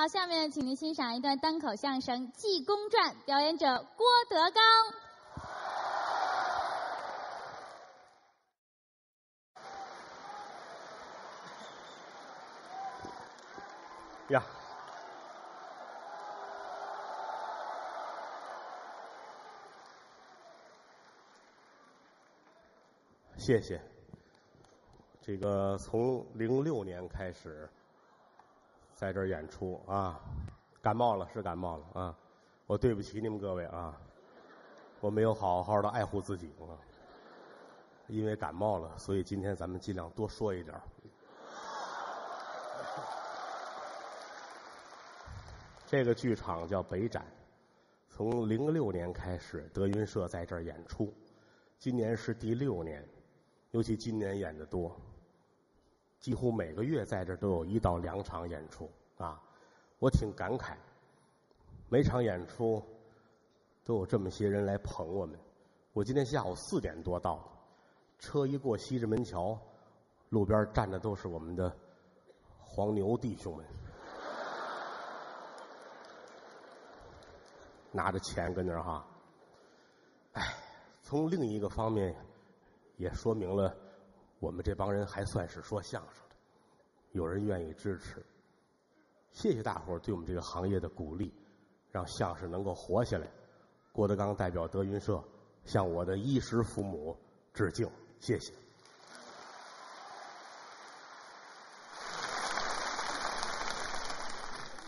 [0.00, 4.64] 好，下面请您欣赏一段单口相声《济公传》，表演者郭德纲。
[14.30, 14.42] 呀，
[23.36, 23.78] 谢谢。
[25.20, 27.68] 这个从零六年开始，
[29.00, 30.20] 在这儿演出啊，
[30.82, 32.14] 感冒了是感冒了啊，
[32.66, 33.98] 我对不起你们各位啊，
[35.00, 36.76] 我没有好好的爱护自己啊，
[38.08, 40.78] 因为感冒了，所以今天咱们尽量多说一点。
[45.86, 47.24] 这个剧场叫北展，
[48.10, 51.10] 从零六年开始，德云社在这儿演出，
[51.78, 53.02] 今年是第六年，
[53.70, 54.94] 尤其今年演的多，
[56.20, 58.88] 几乎每个月在这儿都有一到两场演出
[59.20, 59.38] 啊，
[59.98, 60.74] 我挺感慨，
[61.90, 62.82] 每场演出
[63.84, 65.38] 都有这么些人来捧我们。
[65.92, 67.50] 我今天下午四点多到的，
[68.18, 69.60] 车一过西直门桥，
[70.30, 71.70] 路边站的都是我们的
[72.58, 73.66] 黄牛弟兄们。
[77.92, 79.04] 拿着钱跟那儿哈，
[80.32, 80.42] 哎，
[81.02, 82.16] 从另一个方面
[82.96, 83.76] 也说明了
[84.38, 86.36] 我们这帮人还算是说相声的，
[87.12, 88.24] 有人愿意支持。
[89.32, 91.32] 谢谢大伙儿对我们这个行业的鼓励，
[91.90, 93.30] 让相声能够活下来。
[93.92, 95.22] 郭德纲代表德云社
[95.64, 97.18] 向我的衣食父母
[97.52, 98.52] 致敬，谢谢。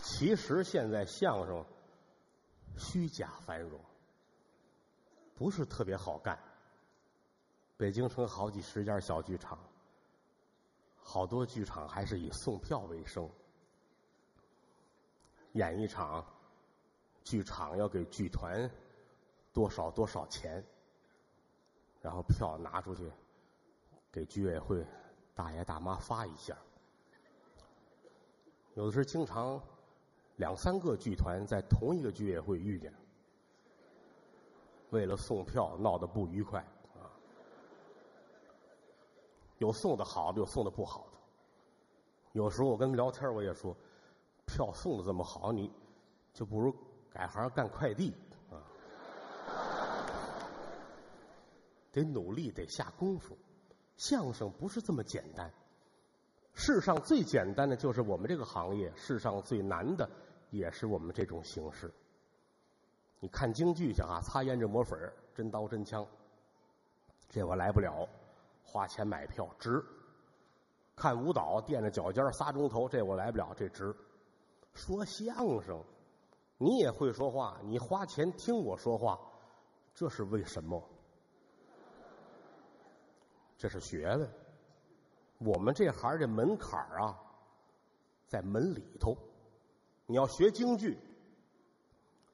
[0.03, 1.65] 其实现在相声。
[2.75, 3.79] 虚假繁荣，
[5.35, 6.37] 不是特别好干。
[7.77, 9.59] 北京城好几十家小剧场，
[10.97, 13.29] 好多剧场还是以送票为生。
[15.53, 16.23] 演一场，
[17.23, 18.69] 剧场要给剧团
[19.51, 20.63] 多少多少钱，
[22.01, 23.11] 然后票拿出去
[24.11, 24.85] 给居委会
[25.33, 26.55] 大爷大妈发一下。
[28.75, 29.61] 有的时候经常。
[30.37, 32.91] 两三个剧团在同一个居委会遇见，
[34.89, 36.59] 为了送票闹得不愉快
[36.95, 37.05] 啊！
[39.59, 41.17] 有送的好的，有送的不好的。
[42.31, 43.77] 有时候我跟他们聊天，我也说，
[44.53, 45.71] 票送的这么好，你
[46.31, 46.71] 就不如
[47.11, 48.13] 改行干快递
[48.51, 48.61] 啊！
[51.91, 53.35] 得努力，得下功夫。
[53.97, 55.51] 相声不是这么简单。
[56.53, 60.07] 世上最简单的就是我们这个行业，世上最难的
[60.51, 61.91] 也是我们这种形式。
[63.19, 66.05] 你看京剧去啊，擦胭脂抹粉真刀真枪，
[67.27, 68.07] 这我来不了，
[68.63, 69.83] 花钱买票值。
[70.95, 73.95] 看舞蹈垫着脚尖仨钟头，这我来不了，这值。
[74.73, 75.83] 说相声，
[76.57, 79.19] 你也会说话，你花钱听我说话，
[79.93, 80.81] 这是为什么？
[83.57, 84.29] 这是学问。
[85.39, 87.17] 我们这行这门槛啊，
[88.27, 89.15] 在门里头。
[90.05, 90.97] 你要学京剧，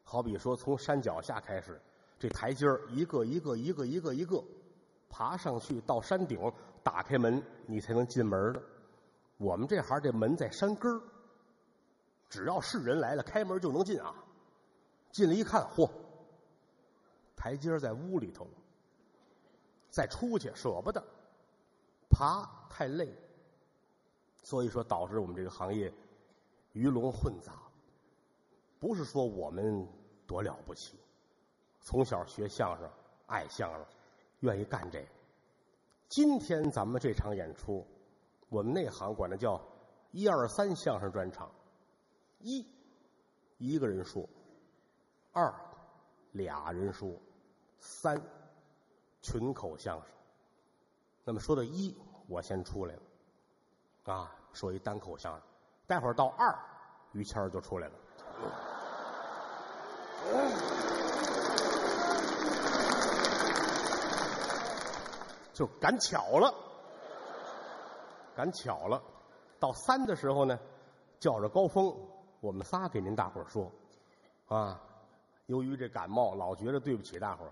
[0.04, 1.80] 好比说从山脚下开始，
[2.18, 4.44] 这台阶儿一个一个一个一个一个
[5.10, 6.40] 爬上去，到山顶
[6.84, 8.62] 打开门，你才能进门的。
[9.38, 11.02] 我们这行这门在山根儿，
[12.30, 14.14] 只要是人来了，开门就能进啊。
[15.12, 15.90] 进来一看，嚯，
[17.36, 18.48] 台阶在屋里头，
[19.90, 21.04] 再出去舍不得。
[22.10, 23.12] 爬太累，
[24.44, 25.92] 所以说导致我们这个行业
[26.74, 27.54] 鱼龙混杂。
[28.80, 29.88] 不是说我们
[30.26, 30.98] 多了不起，
[31.82, 32.90] 从小学相声，
[33.26, 33.86] 爱相声，
[34.42, 35.08] 愿意干这个。
[36.08, 37.86] 今天咱们这场演出，
[38.50, 39.60] 我们内行管它叫
[40.12, 41.52] “一二三”相声专场。
[42.40, 42.66] 一，
[43.58, 44.28] 一个人说；
[45.34, 45.54] 二，
[46.32, 47.10] 俩人说；
[47.80, 48.22] 三，
[49.22, 50.10] 群口相声。
[51.26, 51.96] 那么说到一，
[52.28, 53.02] 我先出来了，
[54.14, 55.42] 啊，说一单口相声。
[55.86, 56.58] 待会儿到二，
[57.12, 57.94] 于谦就出来了，
[65.54, 66.54] 就赶巧了，
[68.36, 69.04] 赶巧了。
[69.60, 70.58] 到三的时候呢，
[71.20, 71.94] 叫着高峰，
[72.42, 73.72] 我们仨给您大伙说，
[74.48, 74.82] 啊，
[75.48, 77.46] 由于这感冒，老觉得对不起大伙，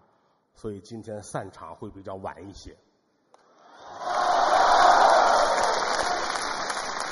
[0.56, 2.76] 所以今天散场会比较晚一些。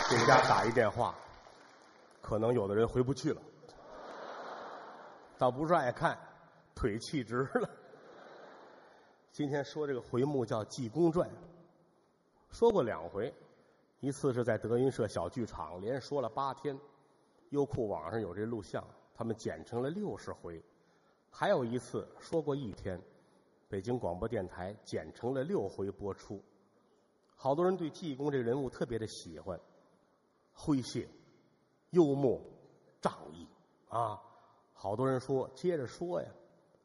[0.09, 1.15] 给家打一电话，
[2.21, 3.41] 可能有的人回不去了，
[5.37, 6.17] 倒不是爱看，
[6.75, 7.69] 腿气直了。
[9.31, 11.27] 今天说这个回目叫《济公传》，
[12.51, 13.33] 说过两回，
[13.99, 16.79] 一次是在德云社小剧场，连说了八天，
[17.55, 20.61] 优酷网上有这录像，他们剪成了六十回。
[21.31, 23.01] 还有一次说过一天，
[23.69, 26.43] 北京广播电台剪成了六回播出。
[27.33, 29.57] 好多人对济公这人物特别的喜欢，
[30.53, 31.07] 诙谐、
[31.91, 32.41] 幽默、
[32.99, 33.47] 仗义
[33.87, 34.21] 啊！
[34.73, 36.27] 好多人说接着说呀，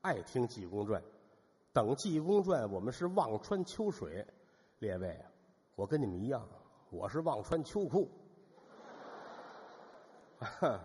[0.03, 1.03] 爱听《济公传》，
[1.73, 4.25] 等《济公传》，我们是望穿秋水。
[4.79, 5.21] 列位，
[5.75, 6.49] 我跟你们一样，
[6.91, 8.09] 我是望穿秋裤，
[10.41, 10.81] 哈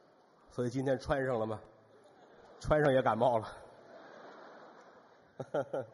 [0.50, 1.60] 所以今天穿上了吗？
[2.60, 3.44] 穿上也感冒了。
[5.38, 5.84] 哈 哈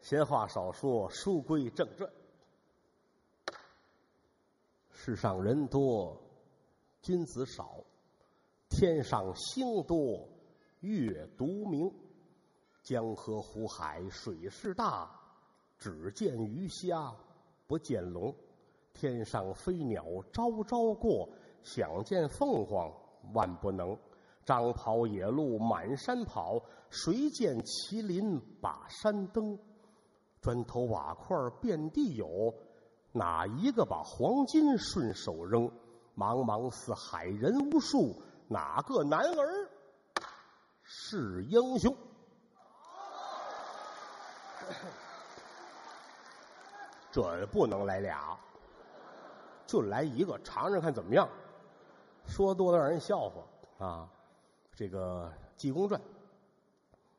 [0.00, 2.10] 闲话少说，书归正传。
[4.90, 6.16] 世上人多，
[7.02, 7.84] 君子少；
[8.68, 10.26] 天上星多，
[10.80, 11.92] 月独明。
[12.82, 15.10] 江河湖海，水势大，
[15.78, 17.14] 只见鱼虾，
[17.66, 18.34] 不见龙。
[18.92, 21.28] 天上飞鸟，朝朝过；
[21.64, 22.92] 想见凤凰，
[23.32, 23.98] 万不能。
[24.44, 29.58] 张跑野鹿满山跑，谁见麒麟把山登？
[30.42, 32.54] 砖头瓦块遍地有。
[33.12, 35.66] 哪一个把黄金顺手扔？
[36.16, 38.14] 茫茫四海人无数，
[38.46, 39.68] 哪个男儿
[40.82, 41.96] 是英雄？
[47.10, 48.38] 这不能来俩，
[49.66, 51.28] 就来一个，尝尝看怎么样？
[52.26, 54.10] 说多了让人笑话啊！
[54.74, 56.00] 这个《济公传》，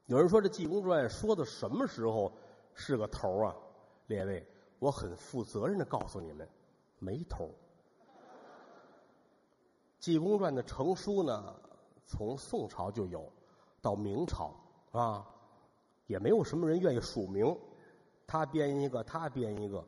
[0.05, 2.31] 有人说这《济公传》说的什么时候
[2.73, 3.55] 是个头啊？
[4.07, 4.45] 列位。
[4.79, 6.47] 我很负责任的告诉你们，
[6.99, 7.45] 没头。
[9.99, 11.55] 《济公传》的成书呢，
[12.05, 13.31] 从宋朝就有，
[13.81, 14.53] 到明朝
[14.91, 15.25] 啊，
[16.07, 17.57] 也没有什么人愿意署名，
[18.27, 19.83] 他编一个，他编一个，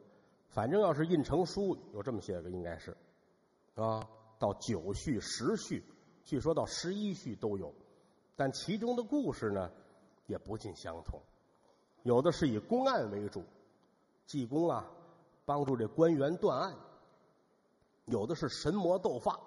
[0.48, 2.96] 反正要是印成书，有这么些个应该是，
[3.76, 4.08] 啊，
[4.40, 5.84] 到九序、十序，
[6.24, 7.74] 据说到十一序都有，
[8.36, 9.72] 但其中的故事呢，
[10.26, 11.20] 也不尽相同，
[12.04, 13.44] 有的是以公案为主。
[14.26, 14.86] 济公啊，
[15.46, 16.76] 帮助这官员断案。
[18.06, 19.40] 有的是神魔斗法，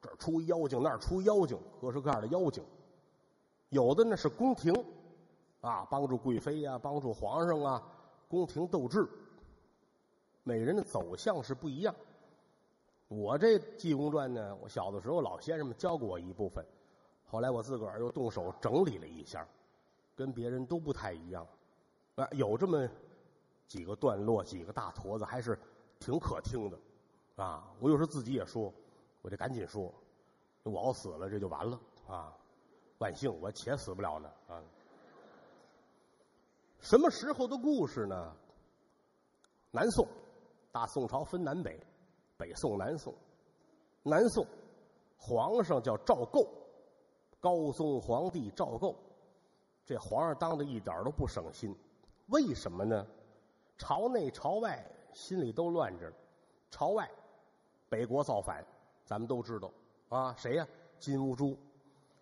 [0.00, 2.64] 这儿出妖精，那儿出妖精，各式各样的妖精。
[3.68, 4.72] 有的呢是宫廷，
[5.60, 7.82] 啊，帮助贵妃呀，帮助皇上啊，
[8.28, 9.06] 宫廷斗智。
[10.42, 11.94] 每人的走向是不一样。
[13.08, 16.64] 我这《济公传》呢，我小的时候老先生们教过我一部分，
[17.26, 19.46] 后来我自个儿又动手整理了一下，
[20.14, 21.46] 跟别人都不太一样。
[22.16, 22.88] 啊，有这么。
[23.66, 25.58] 几个段落，几个大坨子，还是
[25.98, 26.78] 挺可听的，
[27.42, 27.64] 啊！
[27.80, 28.72] 我有时候自己也说，
[29.22, 29.92] 我得赶紧说，
[30.64, 32.36] 我要死了这就完了啊！
[32.98, 34.62] 万幸我且死不了呢啊！
[36.78, 38.36] 什么时候的故事呢？
[39.70, 40.06] 南宋，
[40.70, 41.80] 大宋朝分南北，
[42.36, 43.14] 北宋、南宋。
[44.02, 44.46] 南宋
[45.16, 46.46] 皇上叫赵构，
[47.40, 48.94] 高宗皇帝赵构，
[49.84, 51.74] 这皇上当的一点都不省心，
[52.26, 53.06] 为什么呢？
[53.78, 56.12] 朝内朝外心里都乱着，
[56.70, 57.10] 朝外，
[57.88, 58.64] 北国造反，
[59.04, 59.70] 咱们都知道
[60.08, 60.66] 啊，谁呀？
[61.00, 61.58] 金兀术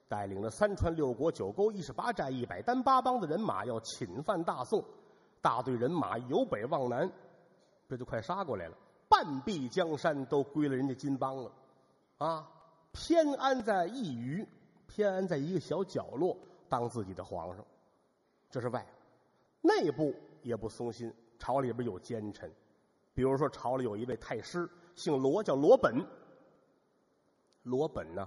[0.08, 4.82] 带领了三川六国九沟一十八寨一百单八帮的人马要侵犯大宋，
[5.40, 7.10] 大队人马由北往南，
[7.88, 8.76] 这就快杀过来了，
[9.12, 11.52] 半壁江山都归了人家金邦了，
[12.16, 12.48] 啊，
[12.92, 14.48] 偏安在一隅，
[14.86, 16.34] 偏安在一个小角落
[16.66, 17.62] 当自己的皇上，
[18.50, 18.86] 这是外，
[19.60, 21.12] 内部也不松心。
[21.38, 22.50] 朝里边有奸臣，
[23.12, 26.02] 比如说朝里有一位太师，姓罗，叫罗本。
[27.64, 28.26] 罗本呢，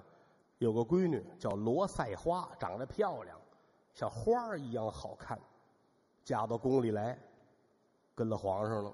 [0.59, 3.35] 有个闺女叫罗赛花，长得漂亮，
[3.95, 5.39] 像花一样好看，
[6.23, 7.17] 嫁到宫里来，
[8.13, 8.93] 跟了皇上了，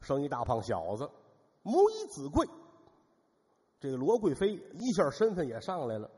[0.00, 1.08] 生一大胖小子，
[1.68, 2.48] 母以子贵。
[3.78, 6.10] 这个罗贵妃一下身份也上来了。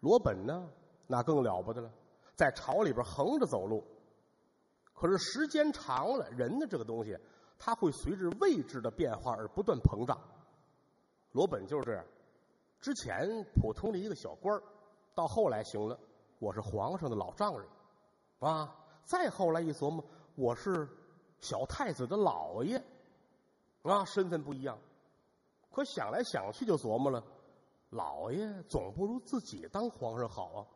[0.00, 0.68] 罗本呢，
[1.06, 1.90] 那更了不得了，
[2.34, 3.82] 在朝里边横着走路。
[4.92, 7.18] 可是时间长了，人的这个东西，
[7.58, 10.18] 它会随着位置的变化而不断膨胀。
[11.32, 12.04] 罗本就是这样，
[12.78, 14.60] 之前普通的一个小官
[15.14, 15.98] 到后来行了，
[16.38, 17.68] 我是皇上的老丈人，
[18.38, 20.88] 啊，再后来一琢磨，我是
[21.40, 22.80] 小太子的老爷，
[23.86, 24.78] 啊，身份不一样。
[25.70, 27.22] 可想来想去就琢磨了，
[27.90, 30.66] 老爷总不如自己当皇上好啊。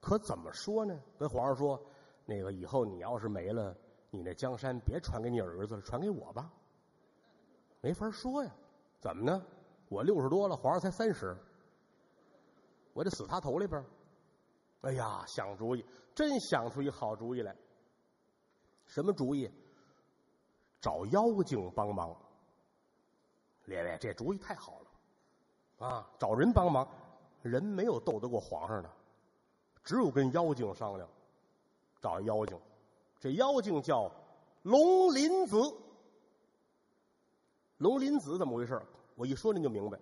[0.00, 1.00] 可怎么说呢？
[1.18, 1.80] 跟皇上说。
[2.28, 3.72] 那个以后你要是没了，
[4.10, 6.52] 你那江山别传给你儿子了，传给我吧。
[7.80, 8.52] 没法说呀，
[8.98, 9.46] 怎么呢？
[9.88, 11.36] 我六十多了，皇上才三十，
[12.92, 13.80] 我得死他头里边。
[14.80, 17.56] 哎呀，想主意，真想出一好主意来。
[18.86, 19.48] 什么主意？
[20.80, 22.12] 找妖精帮忙。
[23.66, 25.86] 列位，这主意太好了。
[25.86, 26.88] 啊，找人帮忙，
[27.42, 28.90] 人没有斗得过皇上的，
[29.84, 31.08] 只有跟妖精商量，
[32.00, 32.58] 找妖精，
[33.20, 34.10] 这妖精叫
[34.62, 35.56] 龙鳞子。
[37.78, 38.80] 龙鳞子怎么回事？
[39.16, 39.98] 我一说您就明白。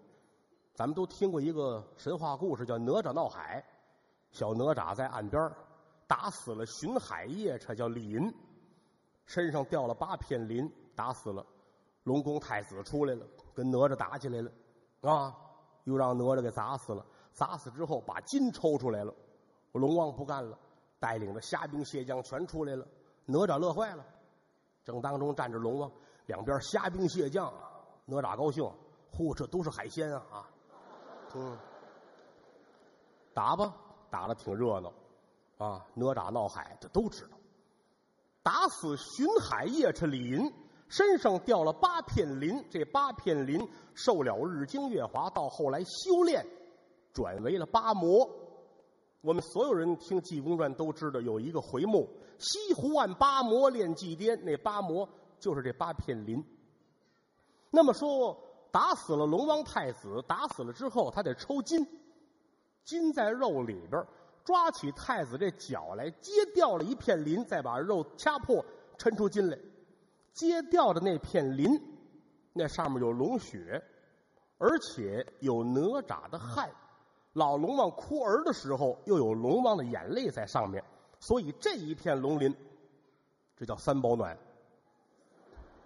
[0.74, 3.64] 咱们都听过一个神话故事，叫哪吒闹海。
[4.30, 5.50] 小哪吒在岸边
[6.06, 8.32] 打死了巡海夜叉，叫李银，
[9.26, 11.44] 身上掉了八片鳞，打死了。
[12.02, 14.50] 龙宫太子出来了，跟哪吒打起来了，
[15.02, 15.34] 啊，
[15.84, 17.04] 又让哪吒给砸死了。
[17.32, 19.14] 砸死之后，把筋抽出来了。
[19.72, 20.58] 龙王不干了，
[21.00, 22.86] 带领着虾兵蟹将全出来了。
[23.26, 24.04] 哪吒乐坏了，
[24.84, 25.90] 正当中站着龙王。
[26.26, 27.52] 两边虾兵蟹将，
[28.06, 28.64] 哪吒高兴，
[29.12, 30.22] 呼，这都是海鲜啊！
[30.30, 30.48] 啊，
[31.34, 31.58] 嗯，
[33.34, 33.74] 打吧，
[34.10, 34.92] 打的挺热闹，
[35.58, 37.36] 啊，哪吒闹海，这都知道。
[38.42, 40.52] 打死巡海夜叉李银，
[40.88, 46.46] 身上掉了八片鳞，这八片鳞受了日精月华，到后来修炼，
[47.12, 48.28] 转为了八魔。
[49.20, 55.08] 我们所有人听《济公传》都知道有一个回目：西湖岸八魔炼济癫，那八魔。
[55.40, 56.42] 就是这八片鳞。
[57.70, 58.38] 那么说，
[58.70, 61.86] 打死了龙王太子，打死了之后，他得抽筋，
[62.82, 64.02] 筋在肉里边，
[64.42, 68.64] 抓起太子这脚来，揭掉了一片鳞，再把肉掐破，
[68.96, 69.58] 抻出筋来。
[70.34, 71.80] 揭掉的那片鳞，
[72.52, 73.82] 那上面有龙血，
[74.58, 76.70] 而且有哪吒的汗。
[77.32, 80.84] 老龙王哭儿的时候，又有龙王的眼泪在上面，
[81.18, 82.54] 所以这一片龙鳞，
[83.56, 84.36] 这叫三保暖。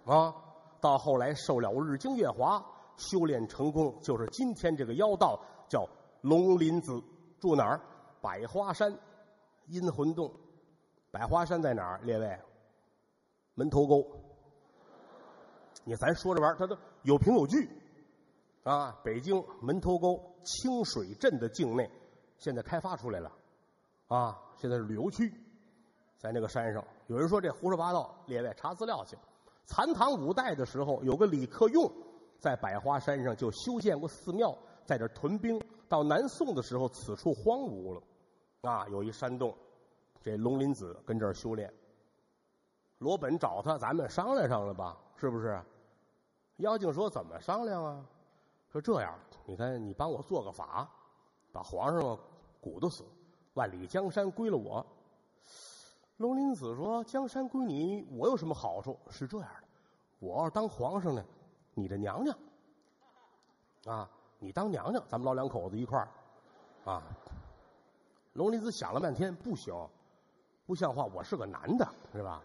[0.05, 0.33] 啊，
[0.81, 2.63] 到后来受了日精月华，
[2.97, 5.87] 修炼成功，就是今天这个妖道叫
[6.21, 7.01] 龙鳞子，
[7.39, 7.81] 住哪儿？
[8.21, 8.91] 百花山
[9.67, 10.31] 阴魂洞。
[11.11, 11.99] 百花山在哪儿？
[12.03, 12.39] 列位，
[13.55, 14.03] 门头沟。
[15.83, 17.69] 你咱说这玩意儿，它都有凭有据
[18.63, 18.99] 啊。
[19.03, 21.89] 北京门头沟清水镇的境内，
[22.37, 23.31] 现在开发出来了
[24.07, 25.33] 啊，现在是旅游区，
[26.17, 26.83] 在那个山上。
[27.07, 29.17] 有人说这胡说八道，列位查资料去。
[29.65, 31.91] 残唐五代的时候，有个李克用，
[32.39, 35.61] 在百花山上就修建过寺庙，在这屯兵。
[35.87, 38.03] 到南宋的时候，此处荒芜了，
[38.61, 39.55] 啊，有一山洞，
[40.21, 41.71] 这龙鳞子跟这儿修炼。
[42.99, 45.61] 罗本找他，咱们商量商量吧，是不是？
[46.57, 48.05] 妖精说：“怎么商量啊？
[48.71, 50.89] 说这样，你看，你帮我做个法，
[51.51, 52.17] 把皇上
[52.61, 53.03] 鼓捣死，
[53.53, 54.85] 万里江山归了我。”
[56.17, 58.97] 龙鳞子说：“江山归你，我有什么好处？
[59.09, 59.67] 是这样的，
[60.19, 61.23] 我要当皇上呢，
[61.73, 62.37] 你的娘娘，
[63.85, 66.07] 啊，你当娘娘，咱们老两口子一块儿，
[66.89, 67.03] 啊。”
[68.33, 69.73] 龙鳞子想了半天，不行，
[70.65, 72.41] 不像话，我是个男的，是吧？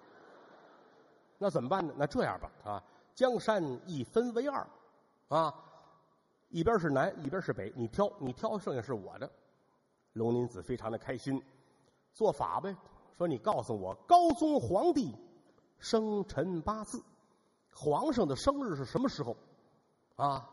[1.45, 1.93] 那怎么办呢？
[1.99, 2.83] 那这样吧，啊，
[3.15, 4.67] 江山一分为二，
[5.29, 5.55] 啊，
[6.49, 9.31] 一边是南，一边是北，你挑，你挑，剩下是我的。
[10.15, 11.39] 龙鳞子非常的开心，
[12.15, 12.75] 做法呗。
[13.19, 15.15] 说你告诉我，高宗皇帝
[15.79, 17.05] 生辰八字，
[17.75, 19.37] 皇上的生日是什么时候？
[20.17, 20.49] 啊，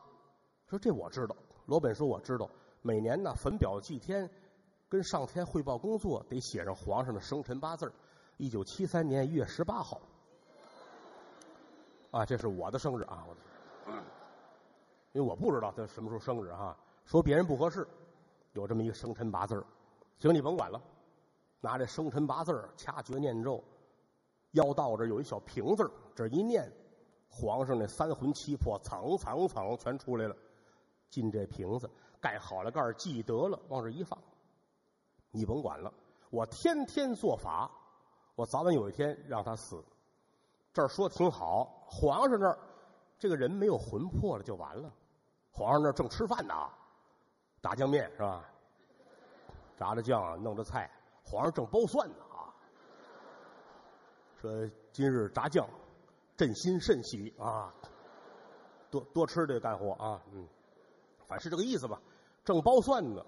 [0.68, 1.34] 说这我知道。
[1.68, 2.50] 罗本说我知道，
[2.82, 4.30] 每年呢焚表祭天，
[4.90, 7.90] 跟上天汇报工作，得写上皇上的生辰八字。
[8.36, 10.02] 一九七三年一月十八号，
[12.12, 13.94] 啊，这是我的生日啊，我，
[15.14, 16.78] 因为我不知道他什么时候生日啊。
[17.06, 17.88] 说别人不合适，
[18.54, 19.66] 有这么一个生辰八字，
[20.20, 20.82] 行，你甭管了。
[21.62, 23.64] 拿这生辰八字掐诀念咒，
[24.52, 26.72] 妖道这有一小瓶子这一念，
[27.30, 30.36] 皇上那三魂七魄蹭蹭蹭全出来了，
[31.10, 31.90] 进这瓶子，
[32.20, 34.20] 盖好了盖记得了，往这一放，
[35.32, 35.94] 你甭管了，
[36.30, 37.72] 我天天做法，
[38.36, 39.82] 我早晚有一天让他死。
[40.74, 42.58] 这儿说挺好，皇上那儿
[43.20, 44.92] 这个人没有魂魄了就完了，
[45.52, 46.54] 皇上那儿正吃饭呢，
[47.62, 48.46] 打酱面是吧？
[49.78, 50.90] 炸着酱，弄着菜。
[51.24, 52.54] 皇上正包蒜呢啊，
[54.40, 54.50] 说
[54.92, 55.68] 今日炸酱，
[56.36, 57.74] 朕心甚喜啊，
[58.90, 60.48] 多多吃这干活啊，嗯，
[61.28, 62.02] 反是这个意思吧。
[62.44, 63.24] 正包蒜呢，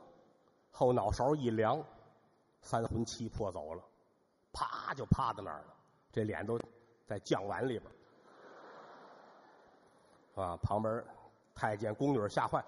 [0.71, 1.83] 后脑勺一凉，
[2.61, 3.83] 三魂七魄走了，
[4.51, 5.75] 啪就趴在那儿了，
[6.11, 6.57] 这脸都
[7.05, 7.91] 在酱碗里边
[10.35, 10.57] 啊。
[10.57, 11.03] 旁边
[11.55, 12.63] 太监宫女吓坏，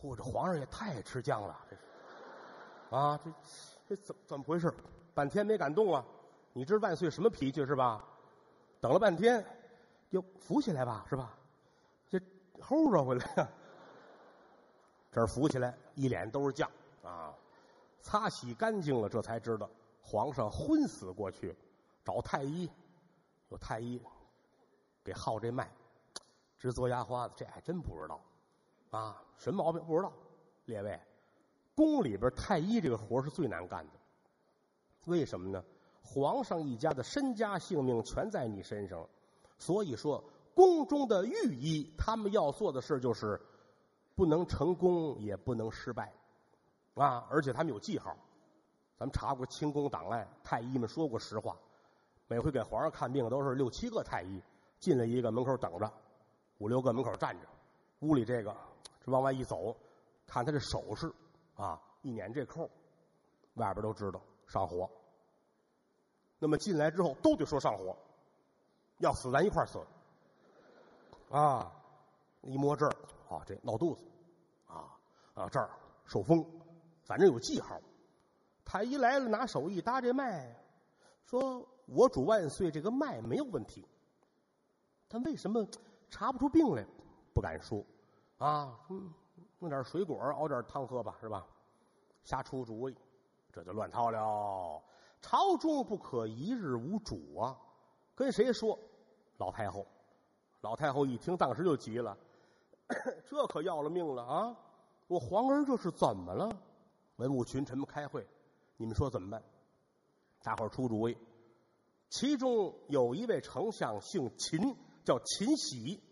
[0.00, 1.82] 嚯，这皇上也太爱吃酱了，这是
[2.94, 3.30] 啊这。
[3.88, 4.70] 这怎怎么回事？
[5.14, 6.04] 半天没敢动啊！
[6.52, 8.04] 你知万岁什么脾气是吧？
[8.82, 9.42] 等了半天，
[10.10, 11.34] 又扶起来吧，是吧？
[12.06, 12.18] 这
[12.60, 13.48] 齁着回来呀！
[15.10, 16.70] 这扶起来，一脸都是酱
[17.02, 17.34] 啊！
[18.02, 19.70] 擦洗干净了，这才知道
[20.02, 21.56] 皇上昏死过去，
[22.04, 22.70] 找太医，
[23.48, 24.00] 有太医
[25.04, 25.70] 给号这脉，
[26.58, 28.20] 直嘬牙花子，这还真不知道
[28.90, 29.22] 啊！
[29.36, 30.12] 什么毛病不知道
[30.66, 31.00] 列位，
[31.74, 33.92] 宫里边太医这个活是最难干的。
[35.06, 35.64] 为什么呢？
[36.02, 39.08] 皇上一家的身家性命全在你身上，
[39.58, 40.24] 所以说
[40.54, 43.40] 宫中的御医他们要做的事就是
[44.14, 46.12] 不能成功，也不能失败，
[46.94, 47.26] 啊！
[47.30, 48.16] 而且他们有记号。
[48.98, 51.56] 咱们查过清宫档案，太医们说过实话，
[52.28, 54.42] 每回给皇上看病都是六七个太医
[54.78, 55.90] 进来一个，门口等着，
[56.58, 57.48] 五六个门口站着，
[58.00, 58.54] 屋里这个
[59.04, 59.74] 这往外一走，
[60.26, 61.10] 看他这手势
[61.56, 62.68] 啊，一捻这扣，
[63.54, 64.88] 外边都知道上火。
[66.38, 67.96] 那么进来之后都得说上火，
[68.98, 69.80] 要死咱一块死。
[71.30, 71.72] 啊，
[72.42, 72.92] 一摸这儿
[73.28, 74.02] 啊，这闹肚子，
[74.66, 74.84] 啊
[75.34, 75.70] 啊这儿
[76.04, 76.44] 受风，
[77.04, 77.80] 反正有记号。
[78.66, 80.54] 太医来了，拿手一搭这脉，
[81.24, 83.84] 说：“我主万岁，这个脉没有问题。
[85.08, 85.66] 但为什么
[86.10, 86.86] 查不出病来？
[87.34, 87.84] 不敢说。
[88.38, 88.78] 啊，
[89.58, 91.46] 弄点水果熬点汤喝吧，是吧？
[92.22, 92.96] 瞎出主意，
[93.52, 94.82] 这就乱套了。
[95.20, 97.58] 朝中不可一日无主啊！
[98.14, 98.78] 跟谁说？
[99.38, 99.86] 老太后。
[100.60, 102.16] 老太后一听，当时就急了，
[103.24, 104.56] 这可要了命了啊！
[105.06, 106.50] 我皇儿这是怎么了？
[107.16, 108.26] 文武群臣们开会。”
[108.76, 109.42] 你们说怎么办？
[110.42, 111.16] 大伙儿出主意。
[112.10, 116.02] 其中有一位丞相姓秦，叫秦喜。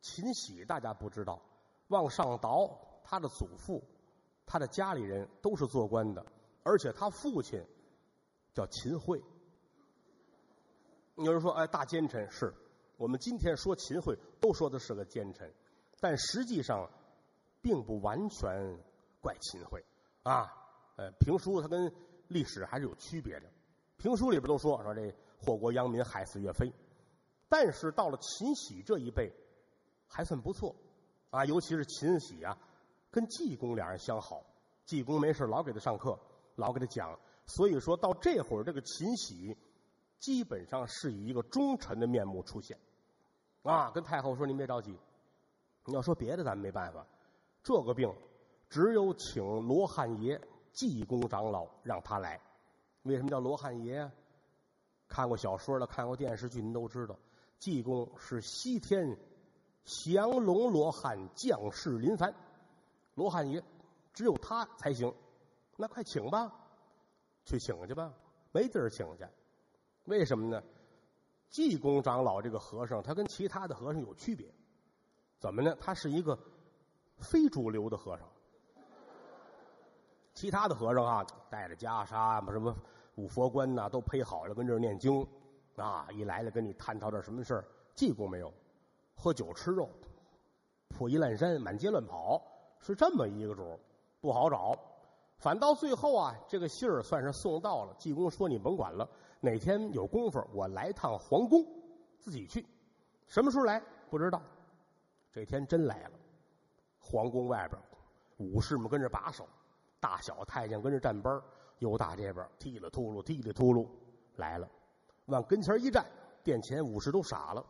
[0.00, 1.40] 秦喜大家不知道，
[1.88, 3.82] 往上倒，他的祖父、
[4.44, 6.24] 他的家里人都是做官的，
[6.62, 7.64] 而且他父亲
[8.52, 9.22] 叫秦桧。
[11.16, 12.52] 有人说：“哎，大奸臣是
[12.96, 15.50] 我们今天说秦桧，都说的是个奸臣，
[16.00, 16.90] 但实际上
[17.62, 18.78] 并不完全
[19.20, 19.82] 怪秦桧
[20.24, 20.52] 啊。”
[20.96, 21.92] 呃，评书它跟
[22.28, 23.50] 历史还是有区别的。
[23.96, 26.72] 评书里边都说说这祸国殃民，害死岳飞。
[27.48, 29.32] 但是到了秦喜这一辈，
[30.06, 30.74] 还算不错
[31.30, 31.44] 啊。
[31.44, 32.58] 尤其是秦喜啊，
[33.10, 34.42] 跟济公俩人相好，
[34.84, 36.18] 济公没事老给他上课，
[36.56, 37.18] 老给他讲。
[37.46, 39.56] 所以说到这会儿，这个秦喜
[40.18, 42.78] 基本上是以一个忠臣的面目出现
[43.62, 43.90] 啊。
[43.90, 44.98] 跟太后说：“您别着急，
[45.84, 47.06] 你要说别的，咱们没办法。
[47.62, 48.12] 这个病，
[48.68, 50.40] 只有请罗汉爷。”
[50.74, 52.40] 济公长老让他来，
[53.04, 54.12] 为什么叫罗汉爷啊？
[55.06, 57.16] 看过小说的，看过电视剧，您都知道，
[57.58, 59.16] 济公是西天
[59.84, 62.34] 降龙罗汉降世临凡，
[63.14, 63.62] 罗汉爷
[64.12, 65.14] 只有他才行。
[65.76, 66.52] 那快请吧，
[67.44, 68.12] 去请去吧，
[68.52, 69.26] 没地儿请去，
[70.04, 70.62] 为什么呢？
[71.50, 74.52] 济公长老这个和尚，他跟其他的和尚有区别，
[75.38, 75.76] 怎么呢？
[75.78, 76.38] 他是一个
[77.18, 78.26] 非主流的和尚。
[80.34, 82.76] 其他的和尚啊，带着袈裟，什么
[83.14, 85.24] 五佛冠呐，都配好了，跟这儿念经，
[85.76, 87.64] 啊，一来了跟你探讨点什么事儿。
[87.94, 88.52] 济公没有，
[89.14, 89.88] 喝酒吃肉，
[90.88, 92.42] 破衣烂衫，满街乱跑，
[92.80, 93.78] 是这么一个主
[94.20, 94.76] 不好找。
[95.36, 97.94] 反到最后啊，这个信儿算是送到了。
[97.96, 99.08] 济公说：“你甭管了，
[99.40, 101.64] 哪天有功夫，我来趟皇宫，
[102.18, 102.66] 自己去。
[103.26, 104.42] 什么时候来不知道。
[105.30, 106.12] 这天真来了，
[106.98, 107.80] 皇宫外边
[108.38, 109.46] 武士们跟着把守。”
[110.04, 111.40] 大小太监跟着站班
[111.78, 113.88] 又打这边踢了秃噜，踢了秃噜，
[114.36, 114.68] 来了，
[115.24, 116.04] 往跟前一站，
[116.42, 117.64] 殿前武士都傻了，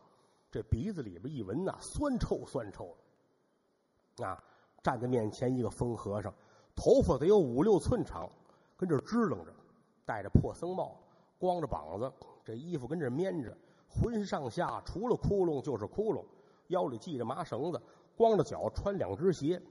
[0.51, 2.93] 这鼻子里边一闻呐，酸臭酸臭
[4.17, 4.43] 的，啊，
[4.83, 6.29] 站在面前一个疯和尚，
[6.75, 8.29] 头发得有五六寸长，
[8.75, 9.53] 跟这支棱着，
[10.05, 10.99] 戴着破僧帽，
[11.39, 12.11] 光着膀子，
[12.43, 16.21] 这衣服跟这面着，浑身上下除了窟窿就是窟窿，
[16.67, 17.81] 腰里系着麻绳子，
[18.17, 19.61] 光着脚穿两只鞋，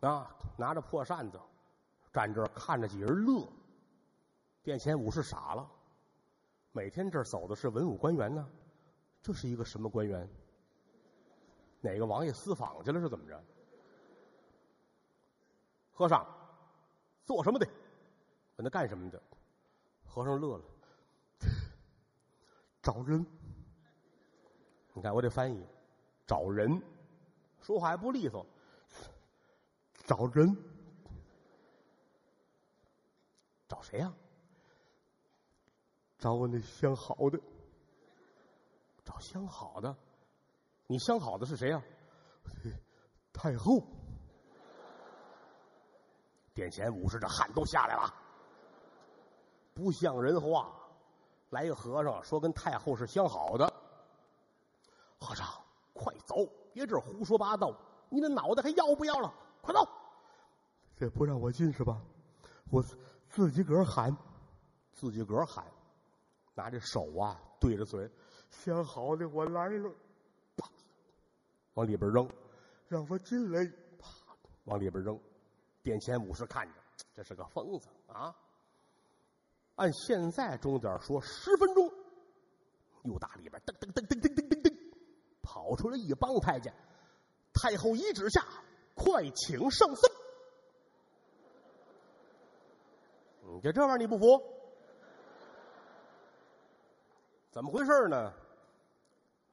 [0.00, 1.38] 啊，拿着破扇子。
[2.14, 3.44] 站这儿看着几人乐，
[4.62, 5.68] 殿前武士傻了。
[6.70, 8.48] 每天这儿走的是文武官员呢，
[9.20, 10.28] 这是一个什么官员？
[11.80, 13.44] 哪个王爷私访去了是怎么着？
[15.92, 16.24] 和尚，
[17.24, 17.66] 做什么的？
[18.56, 19.20] 问他干什么的？
[20.04, 20.64] 和尚乐了，
[22.80, 23.26] 找人。
[24.92, 25.66] 你看我得翻译，
[26.24, 26.80] 找人，
[27.60, 28.46] 说话还不利索，
[30.06, 30.56] 找人。
[33.74, 34.14] 找谁呀？
[36.16, 37.40] 找我那相好的。
[39.04, 39.96] 找相好的，
[40.86, 41.82] 你相好的是谁呀？
[43.34, 43.82] 太后。
[46.54, 48.14] 殿前武士这汗都下来了，
[49.74, 50.72] 不像人话。
[51.50, 53.66] 来一个和尚说跟太后是相好的。
[55.18, 55.44] 和尚，
[55.92, 56.36] 快走！
[56.72, 57.76] 别这胡说八道！
[58.08, 59.34] 你的脑袋还要不要了？
[59.60, 59.80] 快走！
[60.96, 62.00] 这不让我进是吧？
[62.70, 62.80] 我。
[63.34, 64.16] 自己个儿喊，
[64.92, 65.66] 自己个儿喊，
[66.54, 68.08] 拿着手啊对着嘴，
[68.48, 69.92] 相好的我来了，
[70.56, 70.70] 啪，
[71.74, 72.30] 往里边扔，
[72.86, 73.64] 让我进来，
[73.98, 74.08] 啪，
[74.66, 75.18] 往里边扔，
[75.82, 76.74] 殿前武士看着，
[77.12, 78.32] 这是个疯子啊！
[79.74, 81.92] 按现在钟点说，十分钟，
[83.02, 84.76] 又打里边噔噔噔噔噔噔噔噔，
[85.42, 86.72] 跑出来一帮太监。
[87.52, 88.46] 太后一指下，
[88.94, 90.10] 快请圣僧。
[93.46, 94.42] 你就这玩意儿你不服？
[97.50, 98.30] 怎么回事呢？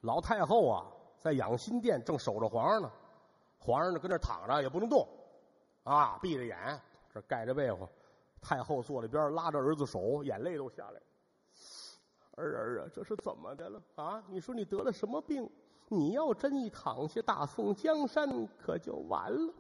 [0.01, 0.85] 老太后啊，
[1.17, 2.91] 在养心殿正守着皇上呢，
[3.57, 5.07] 皇上呢跟那躺着也不能动，
[5.83, 6.81] 啊，闭着眼，
[7.13, 7.87] 这盖着被子。
[8.41, 11.01] 太后坐在边拉着儿子手，眼泪都下来。
[12.35, 14.21] 儿儿啊，这是怎么的了啊？
[14.27, 15.49] 你说你得了什么病？
[15.87, 19.53] 你要真一躺下，大宋江山可就完了。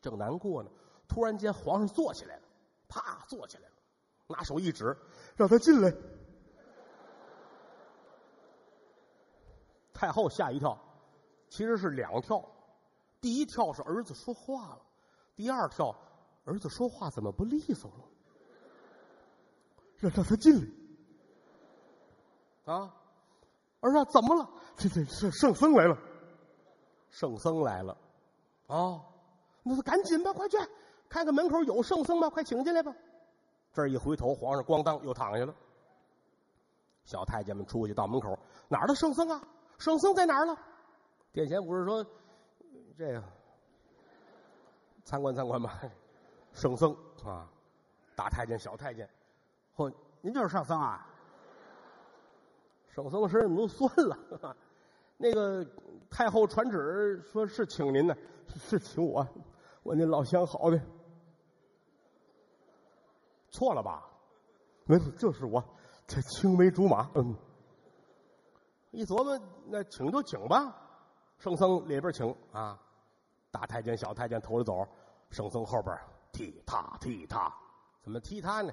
[0.00, 0.70] 正难过呢，
[1.08, 2.41] 突然间皇上坐起来了，
[2.92, 3.74] 啪坐起来了，
[4.28, 4.94] 拿手一指，
[5.34, 5.90] 让他进来。
[9.94, 10.78] 太后吓一跳，
[11.48, 12.44] 其实是两跳，
[13.20, 14.82] 第一跳是儿子说话了，
[15.34, 15.96] 第二跳
[16.44, 18.04] 儿子说话怎么不利索了？
[19.96, 20.54] 让让他进
[22.66, 22.94] 来啊！
[23.80, 24.50] 儿子怎么了？
[24.76, 25.96] 这这圣圣僧来了，
[27.10, 27.96] 圣僧来了，
[28.66, 29.00] 啊，
[29.62, 30.56] 那就赶紧吧，快去
[31.12, 32.30] 看看门口有圣僧吗？
[32.30, 32.90] 快请进来吧。
[33.70, 35.54] 这一回头，皇上咣当又躺下了。
[37.04, 39.42] 小太监们出去到门口，哪儿的圣僧啊？
[39.76, 40.56] 圣僧在哪儿了？
[41.30, 42.02] 殿前不是说
[42.96, 43.22] 这个
[45.04, 45.78] 参观参观吧？
[46.54, 46.96] 圣僧
[47.26, 47.46] 啊，
[48.16, 49.06] 大太监、小太监，
[49.76, 51.06] 嚯，您就是圣僧啊？
[52.88, 54.56] 圣僧身上都酸了。
[55.18, 55.62] 那个
[56.10, 58.16] 太后传旨说是请您呢，
[58.48, 59.26] 是请我，
[59.82, 60.80] 我那老相好的，
[63.52, 64.02] 错了吧？
[64.86, 65.62] 没错，就是我，
[66.08, 67.08] 这青梅竹马。
[67.14, 67.36] 嗯，
[68.90, 70.74] 一琢磨，那请就请吧。
[71.38, 72.76] 圣僧里边请啊，
[73.52, 74.84] 大太监、小太监头里走，
[75.30, 75.96] 圣僧后边
[76.32, 77.54] 踢踏踢踏，
[78.02, 78.72] 怎么踢踏呢？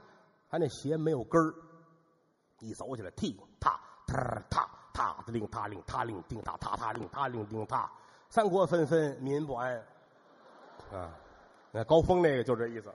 [0.49, 1.53] 他那鞋没有跟儿，
[2.59, 3.79] 一走起来踢踏。
[4.07, 7.87] 踏踏踏的令踏令踏令叮踏踏踏令踏令叮踏，
[8.27, 9.77] 三国纷纷民不安。
[10.91, 11.13] 啊，
[11.71, 12.91] 那高峰那个就这意思。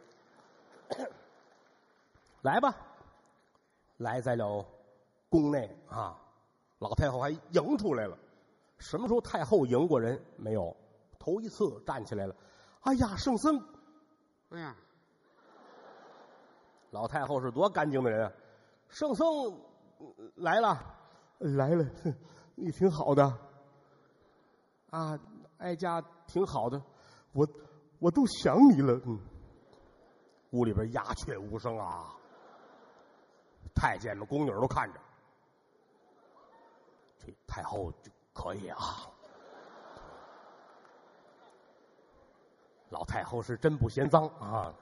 [2.45, 2.77] 来吧，
[3.97, 4.63] 来在了
[5.31, 6.15] 宫内啊，
[6.79, 8.19] 老太后还迎出来了。
[8.77, 10.23] 什么时候太后迎过人？
[10.37, 10.77] 没有，
[11.19, 12.37] 头一次站起来了。
[12.83, 13.59] 哎呀，圣僧！
[14.51, 14.77] 哎呀，
[16.91, 18.33] 老太后是多干净的人啊！
[18.91, 19.27] 圣僧
[20.35, 20.79] 来了。
[21.39, 21.85] 来了，
[22.57, 23.25] 你挺好的，
[24.91, 25.19] 啊，
[25.57, 26.81] 哀家挺好的，
[27.33, 27.49] 我
[27.99, 29.01] 我都想你了。
[29.07, 29.19] 嗯，
[30.51, 32.15] 屋里边鸦雀无声啊，
[33.75, 35.01] 太监们、宫女都看着，
[37.19, 39.11] 这太后就可以啊。
[42.91, 44.73] 老太后是真不嫌脏啊，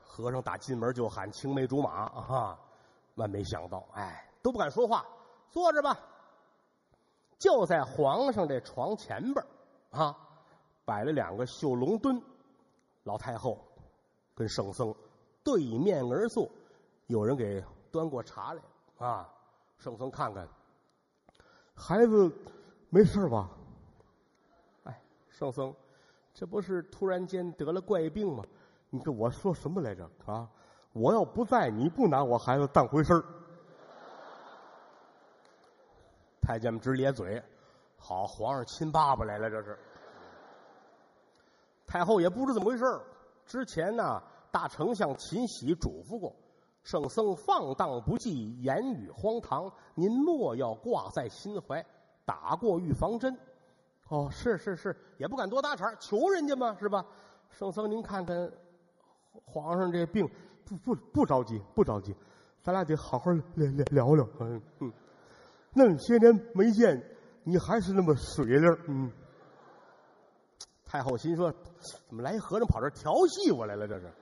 [0.00, 2.58] 和尚打进门就喊青梅竹马啊，
[3.16, 5.04] 万没想到，哎，都不敢说话。
[5.50, 5.98] 坐着吧，
[7.38, 9.46] 就在皇上这床前边
[9.90, 10.16] 啊，
[10.84, 12.22] 摆了两个绣龙墩，
[13.02, 13.58] 老太后
[14.34, 14.94] 跟圣僧
[15.42, 16.48] 对面而坐，
[17.06, 18.62] 有人给端过茶来
[18.98, 19.28] 啊。
[19.78, 20.48] 圣僧看看，
[21.74, 22.32] 孩子
[22.88, 23.50] 没事吧？
[24.84, 25.74] 哎，圣僧，
[26.32, 28.42] 这不是突然间得了怪病吗？
[28.88, 30.48] 你跟我说什么来着啊？
[30.92, 33.24] 我要不在，你不拿我孩子当回事儿。
[36.40, 37.42] 太监们直咧嘴，
[37.98, 39.78] 好，皇上亲爸爸来了，这是。
[41.84, 42.84] 太后也不知怎么回事
[43.44, 46.34] 之前呢，大丞相秦喜嘱咐过，
[46.84, 51.84] 圣僧放荡不羁，言语荒唐，您莫要挂在心怀，
[52.26, 53.36] 打过预防针。
[54.08, 57.04] 哦，是是是，也不敢多搭茬，求人家嘛，是吧？
[57.48, 58.52] 圣僧，您看看，
[59.46, 60.28] 皇上这病，
[60.66, 62.14] 不不不着急，不着急，
[62.62, 64.92] 咱俩得好好聊聊聊聊，嗯嗯。
[65.72, 67.02] 那么些年没见，
[67.44, 69.10] 你还是那么水灵嗯。
[70.84, 71.50] 太后心说
[72.06, 73.88] ：“怎么来一和尚跑这调戏我来了？
[73.88, 74.12] 这是，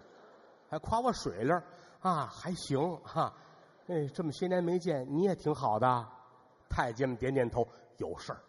[0.69, 1.61] 还夸我水灵
[2.03, 2.27] 啊？
[2.27, 3.33] 还行哈。
[3.89, 6.07] 哎，这么些年没见，你也挺好的。”
[6.69, 7.67] 太监们点点头，
[7.99, 8.41] 有事儿。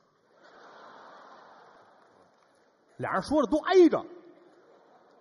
[2.97, 4.05] 俩人说的都挨着，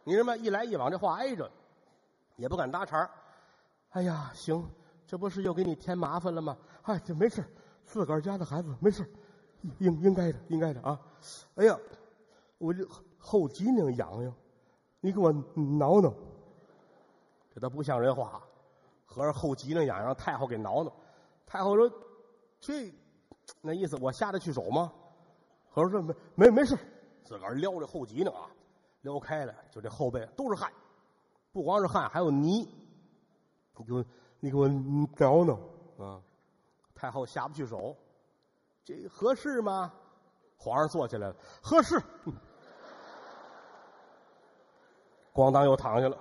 [0.05, 1.51] 你什么一来一往，这话挨着，
[2.37, 3.11] 也不敢搭茬
[3.91, 4.65] 哎呀，行，
[5.07, 6.57] 这不是又给你添麻烦了吗？
[6.83, 7.45] 哎，这没事
[7.85, 9.11] 自个儿家的孩子没事
[9.79, 11.01] 应应该的，应该的啊！
[11.57, 11.77] 哎呀，
[12.59, 12.87] 我这
[13.19, 14.33] 后脊梁痒痒，
[15.01, 16.15] 你给我挠挠。
[17.55, 18.43] 这都不像人话，
[19.05, 20.91] 合着后脊梁痒痒，太后给挠挠。
[21.45, 21.91] 太后说
[22.59, 22.91] ：“这
[23.61, 24.91] 那意思，我下得去手吗？”
[25.69, 26.77] 合着说：“没没没事
[27.25, 28.49] 自个儿撩着后脊梁啊，
[29.03, 30.73] 撩开了，就这后背都是汗，
[31.53, 32.67] 不光是汗，还有泥。
[33.77, 34.05] 你给我，
[34.41, 35.59] 你给我挠挠
[36.05, 36.23] 啊！
[36.95, 37.97] 太后下不去手，
[38.85, 39.93] 这合适吗？
[40.57, 42.01] 皇上坐起来了，合适。
[45.35, 46.17] 咣当又躺下了。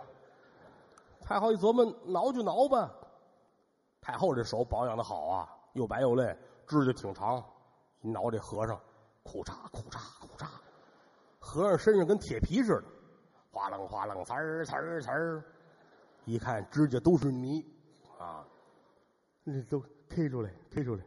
[1.31, 2.93] 太后一琢磨，挠就挠吧。
[4.01, 7.41] 太后这手保养的好啊，又白又嫩，指甲挺长。
[8.01, 8.77] 一挠这和尚，
[9.23, 10.49] 库嚓库嚓库嚓，
[11.39, 12.83] 和尚身上跟铁皮似的，
[13.49, 15.41] 哗楞哗楞，呲儿呲儿呲儿。
[16.25, 17.65] 一看指甲都是泥
[18.19, 18.45] 啊，
[19.45, 21.03] 那都踢出来，踢出来，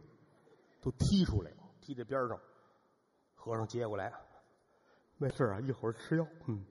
[0.81, 2.41] 都踢出来，踢在边上。
[3.35, 4.11] 和尚接过来，
[5.19, 6.65] 没事啊，一会儿吃药，嗯，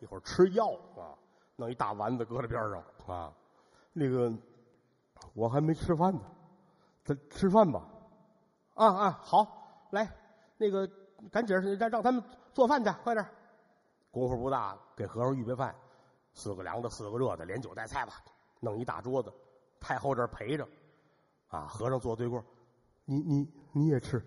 [0.00, 1.14] 一会儿吃药啊，
[1.62, 3.32] 弄一大丸子搁在边上啊。
[3.92, 4.32] 那个
[5.32, 6.20] 我还没吃饭呢，
[7.04, 7.88] 咱吃饭吧。
[8.74, 10.10] 啊啊，好，来，
[10.56, 10.90] 那个
[11.30, 12.22] 赶紧让让他们
[12.52, 13.24] 做饭去，快点。
[14.10, 15.74] 功夫不大，给和尚预备饭，
[16.34, 18.14] 四个凉的，四个热的，连酒带菜吧，
[18.60, 19.32] 弄一大桌子。
[19.78, 20.66] 太后这儿陪着，
[21.48, 22.44] 啊，和尚坐对过，
[23.04, 24.20] 你你你也吃，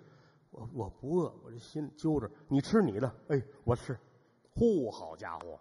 [0.52, 2.30] 我我不饿，我这心揪着。
[2.48, 4.00] 你吃你的，哎，我吃。
[4.54, 5.60] 呼，好家伙，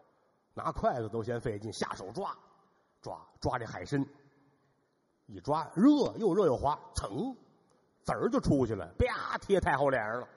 [0.55, 2.35] 拿筷子都嫌费劲，下手抓，
[3.03, 4.05] 抓抓这海参，
[5.27, 7.37] 一抓热又热又滑，噌。
[8.03, 10.29] 籽儿就出去了，啪贴太后脸上了。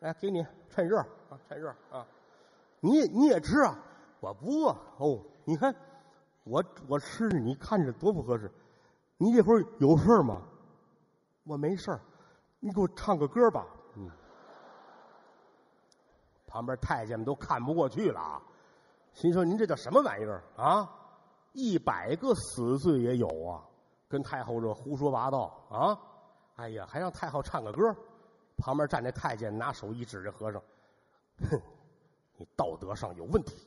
[0.00, 2.06] 哎，给你趁热啊，趁热啊！
[2.80, 3.78] 你也你也吃啊？
[4.20, 5.24] 我不饿哦。
[5.44, 5.74] 你看
[6.44, 8.52] 我我吃，你看着多不合适。
[9.16, 10.42] 你这会儿有事吗？
[11.44, 11.98] 我没事
[12.60, 13.66] 你给我唱个歌吧。
[16.52, 16.54] 嗯。
[16.54, 18.42] 旁边太监们都看不过去了啊，
[19.14, 20.86] 心说您这叫什么玩意儿啊？
[21.54, 23.64] 一百个死罪也有啊！
[24.08, 25.98] 跟太后这胡说八道啊！
[26.56, 27.96] 哎呀，还让太后唱个歌。
[28.58, 30.62] 旁边站着太监，拿手一指着和尚，
[31.50, 31.60] 哼，
[32.36, 33.66] 你道德上有问题。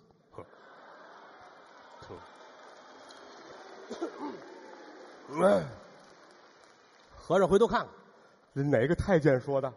[7.17, 7.89] 和尚回头看看，
[8.54, 9.74] 这哪个太监说的？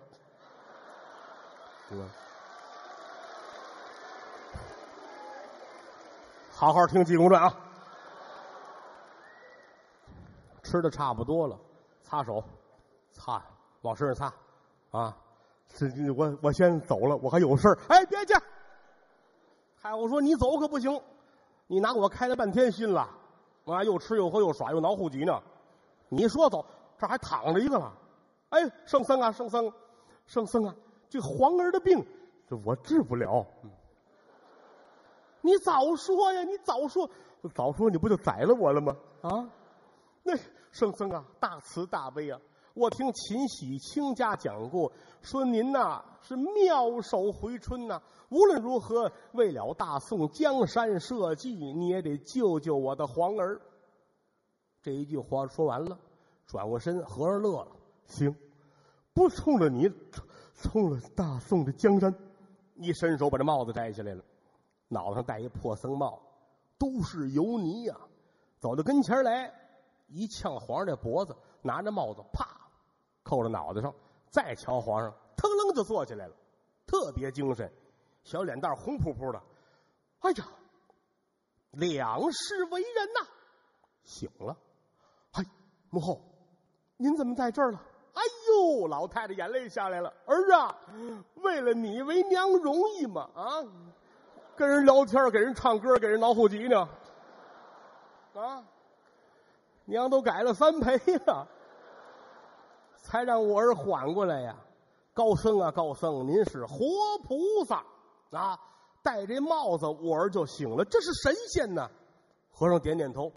[6.59, 7.55] 好好听《济公传》啊！
[10.65, 11.57] 吃的差不多了，
[12.03, 12.43] 擦手，
[13.13, 13.41] 擦，
[13.83, 15.17] 往身上擦，啊！
[15.69, 18.35] 是，我我先走了，我还有事儿哎，别去！
[19.81, 21.01] 太后说：“你走可不行，
[21.69, 23.09] 你拿我开了半天心了，
[23.65, 25.41] 啊，又吃又喝又耍又挠户脊呢。
[26.09, 26.67] 你说走，
[26.99, 27.93] 这还躺着一个了。
[28.49, 29.73] 哎，圣僧啊，圣僧，
[30.27, 30.75] 圣僧啊，
[31.09, 32.05] 这皇儿的病，
[32.51, 33.47] 这我治不了。
[35.49, 37.09] 你早说呀，你早说，
[37.55, 38.95] 早说，你不就宰了我了吗？
[39.23, 39.49] 啊，
[40.23, 40.37] 那。”
[40.71, 42.39] 圣僧啊，大慈大悲啊！
[42.75, 48.01] 我听秦喜卿家讲过，说您呐是妙手回春呐。
[48.29, 53.59] 无论如何，为了大宋江山社稷，你也得救救我的皇儿。
[54.83, 55.99] 这一句话说完了，
[56.47, 57.69] 转过身，和尚乐了。
[58.07, 58.37] 行，
[59.15, 59.91] 不冲着你，
[60.55, 62.15] 冲了大宋的江山。
[62.75, 64.23] 一伸手把这帽子摘下来了，
[64.89, 66.21] 脑袋上戴一破僧帽，
[66.79, 67.97] 都是油泥呀。
[68.59, 69.53] 走到跟前来。
[70.11, 72.49] 一呛皇上这脖子，拿着帽子啪
[73.23, 73.95] 扣着脑袋上，
[74.31, 76.35] 再瞧皇上，腾楞就坐起来了，
[76.87, 77.71] 特别精神，
[78.25, 79.43] 小脸蛋红扑扑的。
[80.21, 80.49] 哎呀，
[81.73, 83.29] 两世为人呐，
[84.03, 84.57] 醒了。
[85.31, 85.45] 嗨，
[85.91, 86.23] 母后，
[86.97, 87.83] 您怎么在这儿了？
[88.15, 90.11] 哎呦，老太太眼泪下来了。
[90.25, 90.75] 儿啊，
[91.35, 93.29] 为了你为娘容易吗？
[93.35, 93.63] 啊，
[94.59, 96.89] 跟人聊天，给人唱歌，给人挠后脊呢。
[98.35, 98.65] 啊。
[99.85, 101.47] 娘都改了三陪了，
[102.97, 104.55] 才让我儿缓过来呀！
[105.15, 106.77] 高僧啊，高僧，您是活
[107.25, 107.83] 菩萨
[108.37, 108.59] 啊！
[109.03, 110.85] 戴这帽子，我儿就醒了。
[110.85, 111.89] 这是神仙呢。
[112.51, 113.33] 和尚点点头，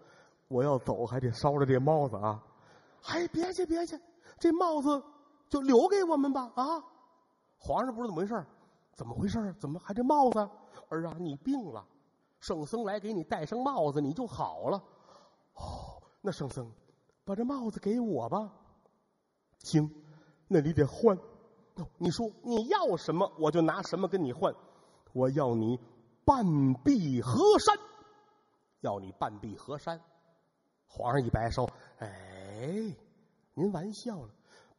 [0.50, 2.44] 我要走还得捎着这帽子啊！
[3.06, 3.98] 哎，别去别去，
[4.38, 5.02] 这帽子
[5.48, 6.84] 就留给我们吧啊！
[7.58, 8.46] 皇上不知怎么回事
[8.94, 10.50] 怎么回事怎么还这帽子？
[10.92, 11.86] 儿啊，你病了，
[12.40, 14.84] 圣僧来给你戴上帽子，你就好了。
[15.56, 15.98] 哦。
[16.24, 16.72] 那圣僧，
[17.26, 18.54] 把这帽子给我吧。
[19.58, 19.90] 行，
[20.48, 21.18] 那你得换。
[21.98, 24.54] 你说你要什么，我就拿什么跟你换。
[25.14, 25.80] 我要你
[26.24, 26.46] 半
[26.84, 27.76] 壁河山，
[28.82, 30.00] 要你半壁河山。
[30.86, 32.96] 皇上一摆手，哎，
[33.56, 34.30] 您玩笑了。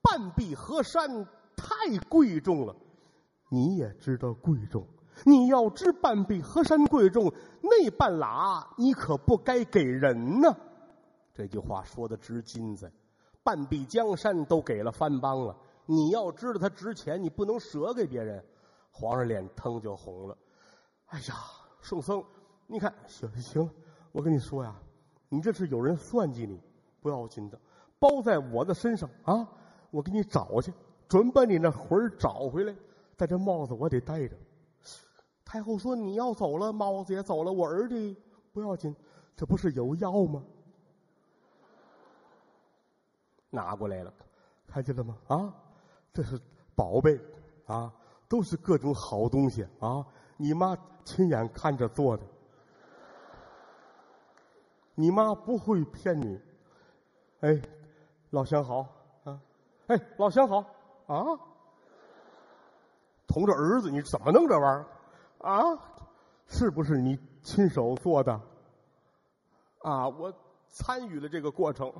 [0.00, 2.76] 半壁河山太贵重了，
[3.48, 4.86] 你也知道贵重。
[5.24, 10.56] 你要知半壁河山贵重，那半拉你可不该给人呢。
[11.32, 12.92] 这句话说的值金子，
[13.42, 15.56] 半壁江山都给了藩邦了，
[15.86, 18.44] 你要知道它值钱，你不能折给别人。
[18.90, 20.36] 皇上脸腾就红了。
[21.06, 21.34] 哎呀，
[21.80, 22.22] 圣僧，
[22.66, 23.70] 你看，行行，
[24.12, 24.74] 我跟你说呀，
[25.28, 26.60] 你这是有人算计你，
[27.00, 27.58] 不要紧的，
[27.98, 29.48] 包在我的身上啊！
[29.90, 30.72] 我给你找去，
[31.08, 32.74] 准把你那魂儿找回来。
[33.16, 34.36] 但这帽子我得戴着。
[35.44, 38.16] 太后说：“你要走了，帽子也走了，我儿子
[38.52, 38.94] 不要紧，
[39.36, 40.42] 这不是有药吗？”
[43.50, 44.14] 拿过来了，
[44.66, 45.18] 看见了吗？
[45.28, 45.54] 啊，
[46.12, 46.40] 这是
[46.74, 47.20] 宝贝
[47.66, 47.92] 啊，
[48.28, 50.06] 都是各种好东西啊！
[50.38, 50.74] 你妈
[51.04, 52.24] 亲眼看着做的，
[54.94, 56.40] 你妈不会骗你。
[57.40, 57.60] 哎，
[58.30, 58.86] 老相好
[59.24, 59.38] 啊！
[59.88, 60.64] 哎，老相好
[61.06, 61.38] 啊！
[63.26, 64.86] 同着儿子，你怎么弄这玩意儿
[65.42, 65.60] 啊？
[66.46, 68.32] 是不是你亲手做的？
[69.80, 70.32] 啊，我
[70.68, 71.92] 参与了这个过程。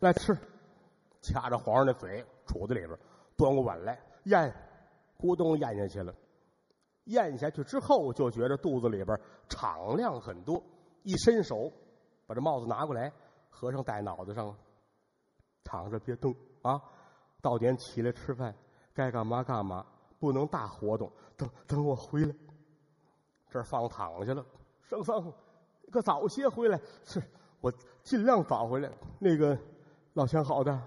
[0.00, 0.36] 来吃，
[1.20, 2.98] 掐着皇上的嘴，杵在里边，
[3.36, 4.52] 端过碗来咽，
[5.18, 6.14] 咕咚咽下去了。
[7.04, 10.62] 咽下去之后，就觉着肚子里边敞亮很多。
[11.02, 11.70] 一伸手，
[12.26, 13.12] 把这帽子拿过来，
[13.50, 14.56] 和尚戴脑袋上了，
[15.62, 16.80] 躺着别动啊！
[17.40, 18.54] 到点起来吃饭，
[18.94, 19.84] 该干嘛干嘛，
[20.22, 21.10] 不能大活动。
[21.36, 22.32] 等等我回来，
[23.50, 24.46] 这儿放躺下了。
[24.84, 25.32] 圣僧，
[25.90, 27.20] 可早些回来，是
[27.60, 27.72] 我
[28.04, 28.88] 尽量早回来。
[29.18, 29.58] 那个。
[30.14, 30.78] 老相好的，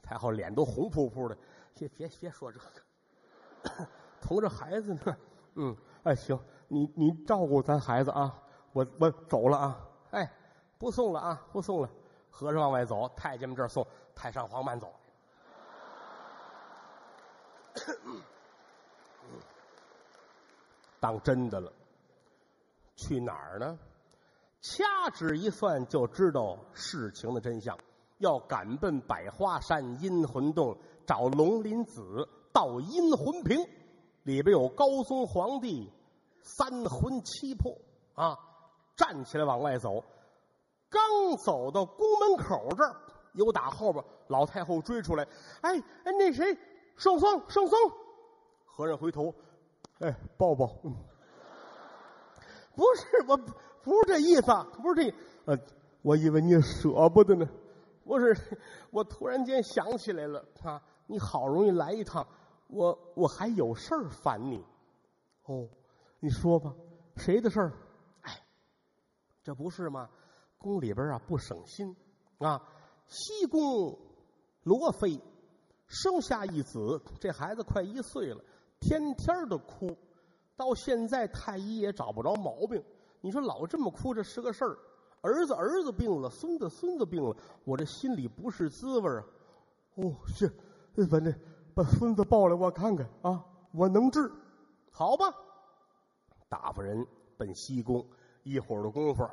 [0.00, 1.36] 太后脸都红扑扑的，
[1.74, 3.86] 别别别说这个，
[4.22, 5.16] 同着孩子呢，
[5.56, 8.32] 嗯，哎行，你你照顾咱孩子啊，
[8.72, 10.32] 我我走了啊，哎，
[10.78, 11.90] 不送了啊，不送了，
[12.30, 14.94] 和尚往外走，太监们这儿送，太上皇慢走，
[21.04, 21.70] 当真的了，
[22.96, 23.78] 去哪儿呢？
[24.62, 27.78] 掐指一算就知道事情的真相。
[28.16, 33.58] 要赶奔百花山阴魂洞，找龙鳞子到阴魂瓶，
[34.22, 35.92] 里边有高宗皇帝
[36.40, 37.76] 三魂七魄
[38.14, 38.38] 啊！
[38.96, 40.02] 站起来往外走，
[40.88, 42.96] 刚走到宫门口这儿，
[43.34, 45.28] 有打后边老太后追出来，
[45.60, 46.56] 哎哎，那谁，
[46.96, 47.78] 圣僧圣僧，
[48.64, 49.34] 和尚回头，
[50.04, 50.94] 哎，抱抱，嗯，
[52.76, 53.36] 不是我，
[53.82, 55.14] 不是这意思，不是这，
[55.46, 55.58] 呃，
[56.02, 57.48] 我以为你舍不得呢。
[58.04, 58.36] 不是，
[58.90, 60.82] 我突然间想起来了啊！
[61.06, 62.26] 你好容易来一趟，
[62.68, 64.62] 我我还有事儿烦你。
[65.46, 65.66] 哦，
[66.20, 66.74] 你说吧，
[67.16, 67.72] 谁的事儿？
[68.20, 68.42] 哎，
[69.42, 70.10] 这不是吗？
[70.58, 71.96] 宫里边啊不省心
[72.40, 72.62] 啊！
[73.06, 73.98] 西宫
[74.64, 75.18] 罗妃
[75.86, 78.44] 生下一子，这孩子快一岁了，
[78.84, 79.96] 天天的哭，
[80.56, 82.84] 到现在太医也找不着毛病。
[83.22, 84.76] 你说老这么哭，这是个事儿。
[85.22, 89.24] 儿子儿子病了，孙子孙子病了，我这心里不是滋味啊！
[89.94, 90.46] 哦，是，
[91.10, 91.32] 把那
[91.74, 93.42] 把孙子抱来，我看看啊，
[93.72, 94.30] 我能治，
[94.90, 95.24] 好吧？
[96.50, 97.06] 打发人
[97.38, 98.06] 奔西宫，
[98.42, 99.26] 一会儿的功夫，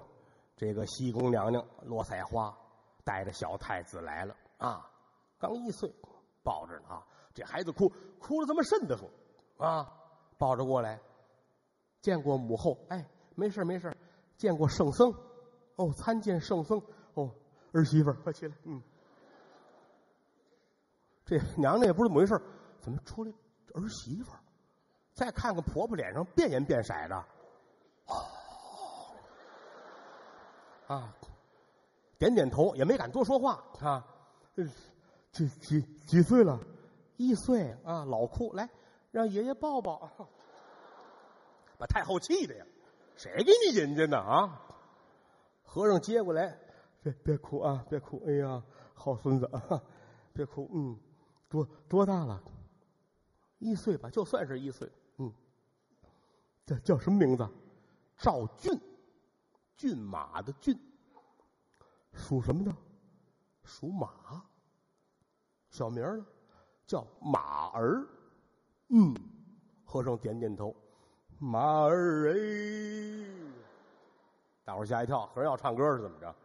[0.56, 2.58] 这个西宫娘娘罗彩花
[3.04, 4.90] 带着小太子来了啊，
[5.38, 5.94] 刚一岁，
[6.42, 9.06] 抱着呢啊，这孩子哭哭的这么瘆得慌
[9.62, 9.88] 啊，
[10.38, 11.00] 抱着过来，
[12.02, 13.96] 见过母后，哎，没事没事
[14.38, 15.14] 见过圣僧。
[15.76, 16.82] 哦，参见圣僧。
[17.14, 17.30] 哦，
[17.72, 18.56] 儿媳妇，快起来。
[18.64, 18.82] 嗯，
[21.24, 22.42] 这娘娘也不是怎么回事，
[22.80, 23.32] 怎么出来
[23.76, 24.32] 儿媳妇？
[25.14, 27.16] 再看看婆婆脸上变颜变色的。
[28.08, 28.16] 哦，
[30.88, 31.16] 啊，
[32.18, 34.04] 点点头，也没敢多说话啊。
[35.32, 36.60] 几几几岁了？
[37.18, 38.68] 一岁啊，老哭，来
[39.12, 40.10] 让爷爷抱抱。
[41.78, 42.66] 把太后气的呀，
[43.16, 44.62] 谁给你引荐的啊？
[45.64, 46.58] 和尚接过来，
[47.02, 48.22] 别别哭啊，别哭！
[48.28, 48.62] 哎呀，
[48.94, 49.82] 好孙子啊，
[50.34, 50.70] 别哭。
[50.74, 51.00] 嗯，
[51.50, 52.44] 多多大了？
[53.58, 54.92] 一岁吧，就算是一岁。
[55.18, 55.34] 嗯，
[56.66, 57.48] 叫叫什么名字？
[58.18, 58.80] 赵骏，
[59.76, 60.78] 骏马的骏。
[62.14, 62.76] 属什么的？
[63.64, 64.46] 属马。
[65.70, 66.26] 小名呢？
[66.86, 68.08] 叫马儿。
[68.94, 69.16] 嗯，
[69.86, 70.76] 和尚点点头。
[71.40, 73.26] 马儿哎。
[74.64, 76.36] 大伙吓一跳，和尚要唱歌是怎么着？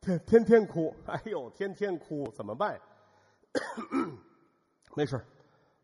[0.00, 2.80] 天天天哭，哎呦，天天哭怎么办？
[4.94, 5.20] 没事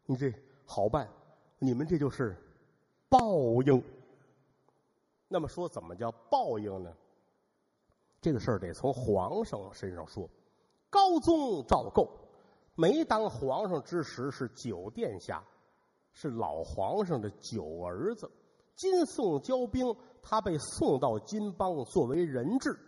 [0.07, 0.33] 你这
[0.65, 1.09] 好办，
[1.59, 2.37] 你们这就是
[3.09, 3.83] 报应。
[5.29, 6.93] 那么说，怎么叫报应呢？
[8.21, 10.29] 这个事儿得从皇上身上说。
[10.89, 12.09] 高宗赵构
[12.75, 15.43] 没当皇上之时是九殿下，
[16.13, 18.31] 是老皇上的九儿子。
[18.77, 19.97] 金宋交兵。
[20.25, 22.79] 他被送到金邦作为人质，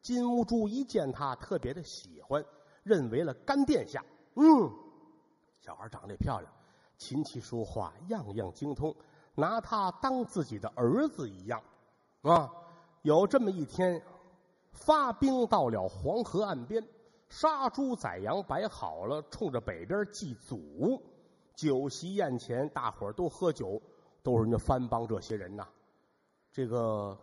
[0.00, 2.42] 金兀术一见他特别的喜欢，
[2.82, 4.02] 认为了干殿下。
[4.36, 4.72] 嗯，
[5.60, 6.50] 小孩长得漂亮，
[6.96, 8.96] 琴棋书画样样精通，
[9.34, 11.62] 拿他当自己的儿子一样。
[12.22, 12.50] 啊，
[13.02, 14.02] 有这么一天，
[14.72, 16.82] 发兵到了黄河岸边，
[17.28, 21.02] 杀猪宰羊摆好了，冲着北边祭祖。
[21.58, 23.82] 酒席宴前，大伙儿都喝酒，
[24.22, 25.66] 都是人家藩邦这些人呐。
[26.52, 27.18] 这个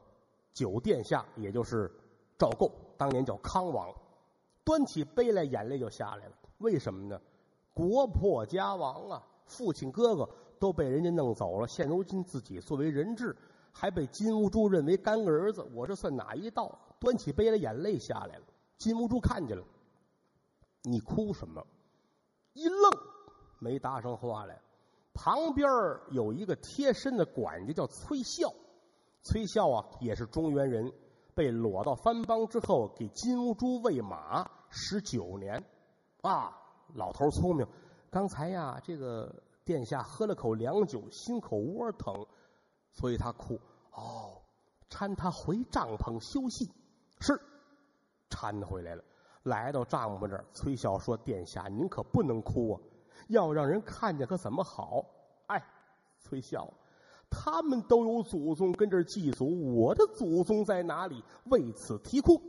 [0.51, 1.89] 酒殿下，也就是
[2.37, 3.95] 赵构，当年叫康王，
[4.65, 6.33] 端起杯来，眼泪就下来了。
[6.57, 7.17] 为什么呢？
[7.73, 10.29] 国破家亡啊，父亲哥哥
[10.59, 13.33] 都被人家弄走了，现如今自己作为人质，
[13.71, 16.77] 还被金兀术认为干儿子，我这算哪一道？
[16.99, 18.43] 端起杯来，眼泪下来了。
[18.77, 19.63] 金兀术看见了，
[20.83, 21.65] 你哭什么？
[22.51, 23.14] 一愣。
[23.59, 24.61] 没答上话来，
[25.13, 25.67] 旁边
[26.11, 28.53] 有一个贴身的管家叫崔孝，
[29.23, 30.91] 崔孝啊也是中原人，
[31.33, 35.63] 被裸到番邦之后，给金兀术喂马十九年，
[36.21, 36.51] 啊，
[36.93, 37.65] 老头聪明，
[38.09, 42.25] 刚才呀这个殿下喝了口凉酒，心口窝疼，
[42.91, 43.59] 所以他哭。
[43.91, 44.41] 哦，
[44.89, 46.69] 搀他回帐篷休息，
[47.21, 47.39] 是，
[48.29, 49.03] 搀回来了，
[49.43, 52.81] 来到帐篷这儿，崔孝说：“殿下您可不能哭啊。”
[53.27, 55.05] 要让人看见可怎么好？
[55.47, 55.63] 哎，
[56.19, 56.73] 崔孝，
[57.29, 61.23] 他们都有祖宗跟这儿祭祖，我的祖宗在哪里？
[61.45, 62.41] 为此啼哭，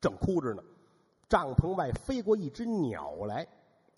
[0.00, 0.62] 正哭着呢，
[1.28, 3.48] 帐篷外飞过一只鸟来，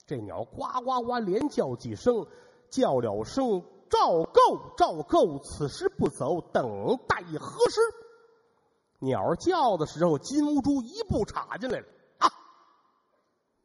[0.06, 2.26] 这鸟呱呱呱连叫几声，
[2.68, 4.40] 叫了声“赵构，
[4.76, 7.80] 赵构，此时不走，等待何时？”
[9.02, 11.86] 鸟叫的时候，金乌珠一步插进来了
[12.18, 12.28] 啊！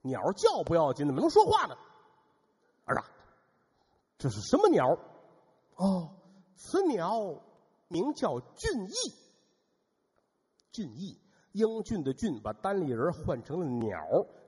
[0.01, 1.75] 鸟叫不要紧，怎么能说话呢？
[2.85, 3.05] 儿啊，
[4.17, 4.97] 这是什么鸟？
[5.75, 6.09] 哦，
[6.55, 7.41] 此鸟
[7.87, 9.13] 名叫俊逸。
[10.71, 11.19] 俊逸，
[11.53, 13.99] 英俊的俊，把单立人换成了鸟，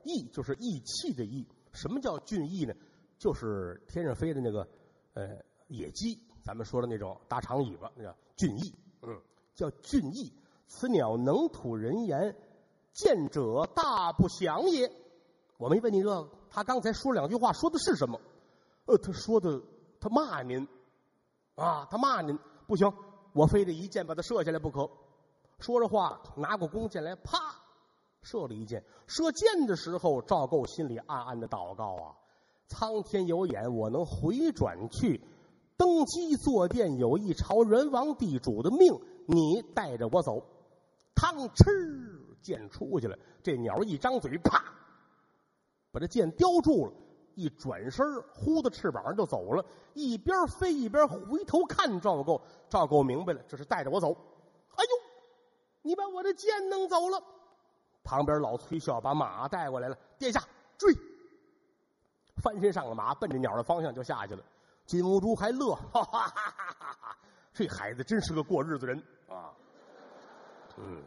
[0.04, 1.46] 逸就是义气的义。
[1.72, 2.74] 什么叫俊逸呢？
[3.18, 4.68] 就是天上飞的那个
[5.14, 8.74] 呃野鸡，咱们说的那种大长尾巴，那叫俊逸。
[9.02, 9.20] 嗯，
[9.54, 10.32] 叫俊逸。
[10.66, 12.36] 此鸟能吐人言，
[12.92, 14.92] 见者大不祥也。
[15.56, 16.30] 我没问你这个。
[16.50, 18.20] 他刚才说两句话，说的是什么？
[18.88, 19.60] 呃，他说的，
[20.00, 20.66] 他骂您，
[21.54, 22.90] 啊，他骂您，不行，
[23.34, 24.88] 我非得一箭把他射下来不可。
[25.58, 27.38] 说着话，拿过弓箭来，啪，
[28.22, 28.82] 射了一箭。
[29.06, 32.16] 射箭的时候，赵构心里暗暗的祷告啊：
[32.66, 35.20] 苍天有眼，我能回转去，
[35.76, 40.46] 登基坐殿，有一朝元王地主的命，你带着我走。
[41.14, 43.18] 嘡哧，箭出去了。
[43.42, 44.64] 这鸟一张嘴，啪。
[45.90, 46.92] 把这箭叼住了，
[47.38, 49.64] 一转身，呼的翅膀就走了。
[49.94, 54.12] 一边飞一边回头看赵构，赵构明白了，这是带着我走。
[54.74, 54.90] 哎呦，
[55.82, 57.22] 你把我的剑弄走了！
[58.02, 60.42] 旁边老崔孝把马带过来了，殿下
[60.76, 60.92] 追，
[62.42, 64.42] 翻身上了马，奔着鸟的方向就下去了。
[64.84, 67.16] 金兀术还乐，哈哈哈哈哈！
[67.54, 69.54] 这孩子真是个过日子人啊。
[70.76, 71.00] 嗯，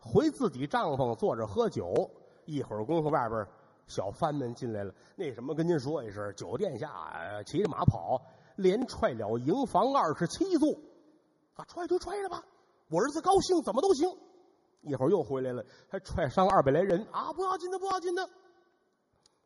[0.00, 2.10] 回自己帐篷坐着喝酒。
[2.46, 3.46] 一会儿功夫，外边
[3.86, 4.94] 小番们进来了。
[5.16, 8.20] 那什么，跟您说一声，九殿下骑着马跑，
[8.56, 10.68] 连踹了营房二十七座，
[11.54, 12.42] 啊，踹就踹了吧，
[12.88, 14.08] 我儿子高兴，怎么都行。
[14.82, 18.28] 一会儿又回来了，还踹伤二百来人啊，不要紧的，不要紧的。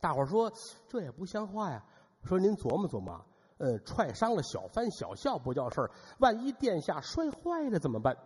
[0.01, 0.53] 大伙儿说
[0.89, 1.85] 这也不像话呀。
[2.25, 3.25] 说您琢磨琢磨，
[3.59, 8.17] 呃，踹伤了小番小校不叫事儿，万一殿下摔坏了怎么办？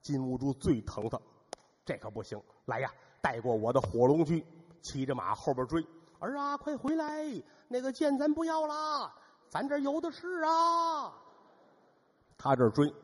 [0.00, 1.20] 金兀术最疼他，
[1.84, 2.40] 这可不行。
[2.66, 2.90] 来呀！
[3.20, 4.44] 带过我的火龙驹，
[4.84, 5.84] 骑着马后边追。
[6.20, 7.24] 儿啊，快回来！
[7.68, 9.10] 那个剑咱不要了，
[9.48, 11.12] 咱这有的是啊。
[12.36, 12.94] 他这追，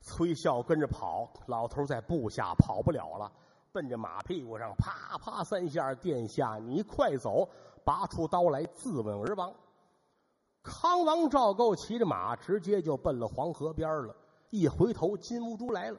[0.00, 3.30] 崔孝跟着跑，老头在部下跑不了了，
[3.70, 5.94] 奔着马屁股上啪啪三下。
[5.94, 7.48] 殿下，你快走！
[7.84, 9.52] 拔出刀来，自刎而亡。
[10.62, 14.16] 康王赵构骑着马，直接就奔了黄河边了。
[14.48, 15.98] 一回头，金兀术来了。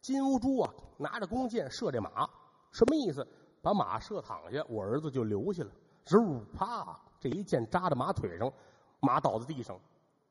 [0.00, 2.28] 金兀术啊，拿着弓箭射这马。
[2.70, 3.26] 什么意思？
[3.64, 5.70] 把马射躺下，我儿子就留下了。
[6.04, 7.00] 嗖，啪！
[7.18, 8.52] 这一箭扎在马腿上，
[9.00, 9.80] 马倒在地上，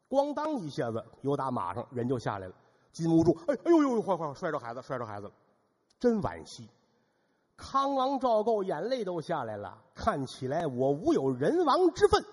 [0.07, 2.53] 咣当一下子，由打马上人就下来了。
[2.91, 5.33] 金兀术，哎哎呦呦，快快，摔着孩子，摔着孩子了，
[5.99, 6.69] 真惋惜。
[7.57, 12.23] 康王赵构眼泪都下来了，看起来我无有人王之分。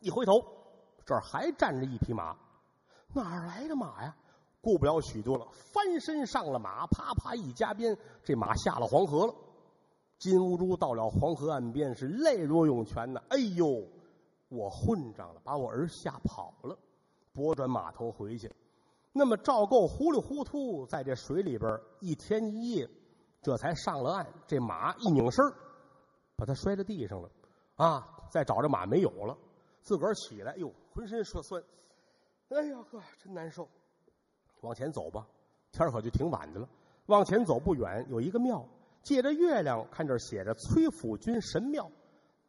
[0.00, 0.32] 一回头，
[1.06, 2.36] 这儿还站着一匹马，
[3.14, 4.16] 哪儿来的马呀？
[4.60, 9.34] 顾不了许多了，翻身上了马，啪啪一加鞭，这马下了黄河了。
[10.22, 13.20] 金乌珠到了黄河岸边，是泪如涌泉呐！
[13.28, 13.84] 哎呦，
[14.48, 16.78] 我混账了，把我儿吓跑了，
[17.32, 18.48] 拨转马头回去。
[19.10, 22.88] 那么赵构糊里糊涂在这水里边一天一夜，
[23.42, 24.24] 这才上了岸。
[24.46, 25.44] 这马一拧身
[26.36, 27.28] 把他摔在地上了，
[27.74, 28.08] 啊！
[28.30, 29.36] 再找着马没有了，
[29.82, 31.60] 自个儿起来，哟，浑身说酸，
[32.50, 33.68] 哎呀呵，真难受。
[34.60, 35.26] 往前走吧，
[35.72, 36.68] 天可就挺晚的了。
[37.06, 38.64] 往前走不远，有一个庙，
[39.02, 41.90] 借着月亮看这写着“崔府君神庙”。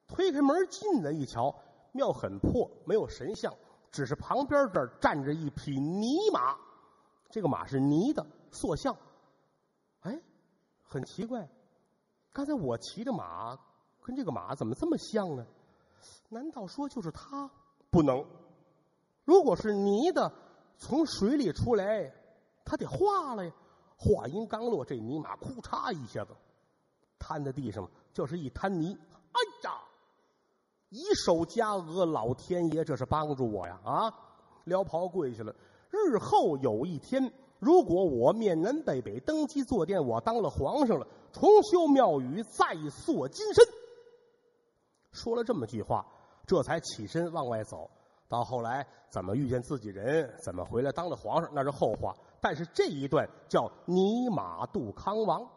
[0.07, 1.55] 推开门进来一瞧，
[1.91, 3.53] 庙很破，没有神像，
[3.91, 6.55] 只是旁边这儿站着一匹泥马。
[7.29, 8.95] 这个马是泥的塑像。
[10.01, 10.21] 哎，
[10.83, 11.49] 很奇怪，
[12.31, 13.57] 刚才我骑的马
[14.01, 15.45] 跟这个马怎么这么像呢？
[16.29, 17.49] 难道说就是他？
[17.89, 18.23] 不能，
[19.23, 20.31] 如果是泥的，
[20.77, 22.13] 从水里出来，
[22.65, 23.51] 他得化了呀。
[23.97, 26.33] 话音刚落，这泥马库嚓一下子
[27.19, 28.97] 瘫在地上，就是一滩泥。
[29.31, 29.81] 哎呀！
[30.89, 33.79] 以手夹额，老天爷，这是帮助我呀！
[33.83, 34.13] 啊，
[34.65, 35.55] 撩袍跪下了。
[35.89, 43.65] 日后有一天，如果我面南背北登基坐殿，我当了皇上了，重修庙宇，再塑金身。
[45.11, 46.05] 说了这么句话，
[46.45, 47.89] 这才起身往外走。
[48.27, 52.15] 到后来，怎么遇见自己人，怎么回来当了皇上，那是后话。
[52.43, 55.49] 但是这一段叫尼马杜康王，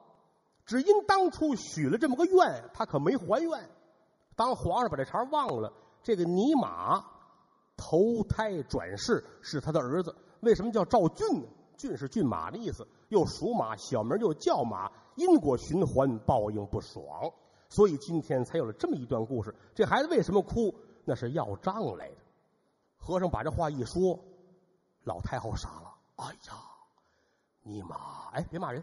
[0.65, 3.69] 只因当初许了这么个愿，他可没还愿。
[4.37, 5.73] 当皇上把这茬忘了，
[6.05, 7.05] 这个尼马
[7.77, 10.15] 投胎转世是他的儿子。
[10.43, 11.49] 为什么叫赵俊呢？
[11.77, 14.89] 俊是骏马的意思，又属马，小名又叫马。
[15.17, 17.05] 因果循环，报应不爽，
[17.69, 19.53] 所以今天才有了这么一段故事。
[19.75, 20.73] 这孩子为什么哭？
[21.05, 22.17] 那是要账来的。
[22.97, 24.21] 和尚把这话一说，
[25.03, 25.95] 老太后傻了。
[26.17, 26.55] 哎呀，
[27.67, 27.97] 泥马！
[28.33, 28.81] 哎，别骂人。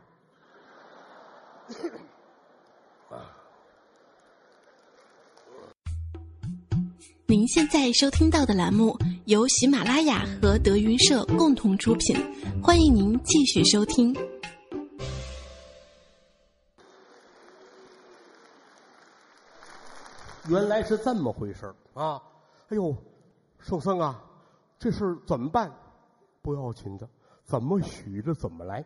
[3.09, 3.31] 啊。
[7.25, 12.13] 您现在收听到的栏目由喜马拉雅和德云社共同出品，
[12.61, 14.13] 欢迎您继续收听。
[20.49, 22.21] 原来是这么回事啊！
[22.67, 22.93] 哎呦，
[23.59, 24.21] 圣僧啊，
[24.77, 25.73] 这事怎么办？
[26.41, 27.07] 不要紧的，
[27.43, 28.83] 怎么许着怎么来。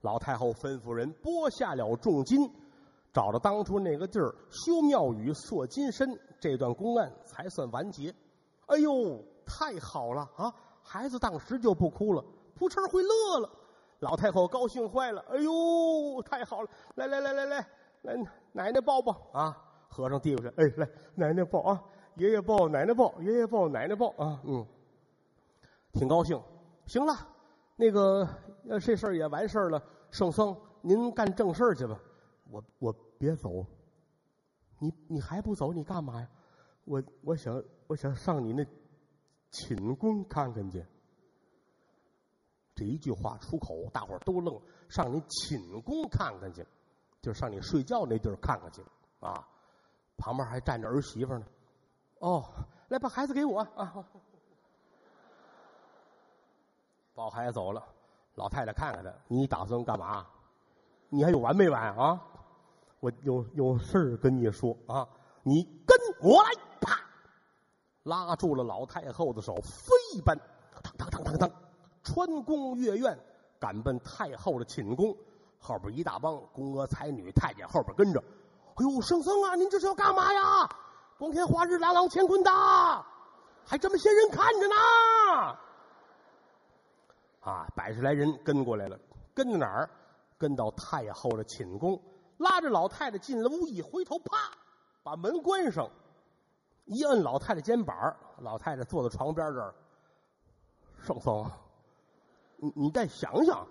[0.00, 2.50] 老太后吩咐人拨下了重金。
[3.12, 8.14] 找到当初那个地儿修庙宇塑金身，这段公案才算完结。
[8.66, 10.54] 哎呦，太好了啊！
[10.82, 12.24] 孩子当时就不哭了，
[12.54, 13.50] 扑哧会乐了。
[14.00, 15.24] 老太后高兴坏了。
[15.30, 16.68] 哎呦，太好了！
[16.94, 17.66] 来来来来来
[18.02, 18.14] 来，
[18.52, 19.56] 奶奶抱抱啊！
[19.88, 21.82] 和尚递过去，哎，来奶奶抱啊！
[22.16, 24.40] 爷爷抱，奶奶抱，爷爷抱，奶奶抱啊！
[24.44, 24.64] 嗯，
[25.92, 26.40] 挺高兴。
[26.86, 27.14] 行了，
[27.78, 28.28] 那个
[28.80, 29.80] 这事儿也完事儿了。
[30.10, 31.96] 圣僧，您干正事儿去吧。
[32.50, 33.64] 我我别走，
[34.80, 35.72] 你你还不走？
[35.72, 36.28] 你干嘛呀？
[36.84, 38.66] 我我想我想上你那
[39.52, 40.84] 寝宫看看去。
[42.74, 44.60] 这一句话出口，大伙儿都愣。
[44.88, 46.66] 上你寝宫看看去，
[47.22, 48.82] 就上你睡觉那地儿看看去
[49.20, 49.46] 啊！
[50.16, 51.46] 旁边还站着儿媳妇呢。
[52.18, 52.42] 哦，
[52.88, 54.04] 来把孩子给我啊！
[57.18, 57.82] 抱孩子走了，
[58.36, 60.24] 老太太看看他，你打算干嘛？
[61.08, 62.22] 你还有完没完啊？
[63.00, 65.04] 我有有事儿跟你说啊，
[65.42, 66.50] 你跟我来，
[66.80, 66.96] 啪，
[68.04, 70.38] 拉住了老太后的手，飞一般，
[70.80, 71.50] 腾腾腾腾腾，
[72.04, 73.18] 穿宫越院，
[73.58, 75.12] 赶奔太后的寝宫。
[75.58, 78.22] 后边一大帮宫娥才女，太监后边跟着。
[78.76, 80.70] 哎呦，圣僧啊，您这是要干嘛呀？
[81.18, 82.50] 光天化日，朗朗乾坤的，
[83.66, 85.58] 还这么些人看着呢。
[87.48, 88.98] 啊，百十来人跟过来了，
[89.34, 89.88] 跟到哪儿？
[90.36, 92.00] 跟到太后的寝宫。
[92.36, 94.52] 拉着老太太进了屋，一回头，啪，
[95.02, 95.90] 把门关上，
[96.84, 99.74] 一摁老太太肩膀，老太太坐在床边这儿。
[101.02, 101.50] 圣僧，
[102.58, 103.66] 你你再想想，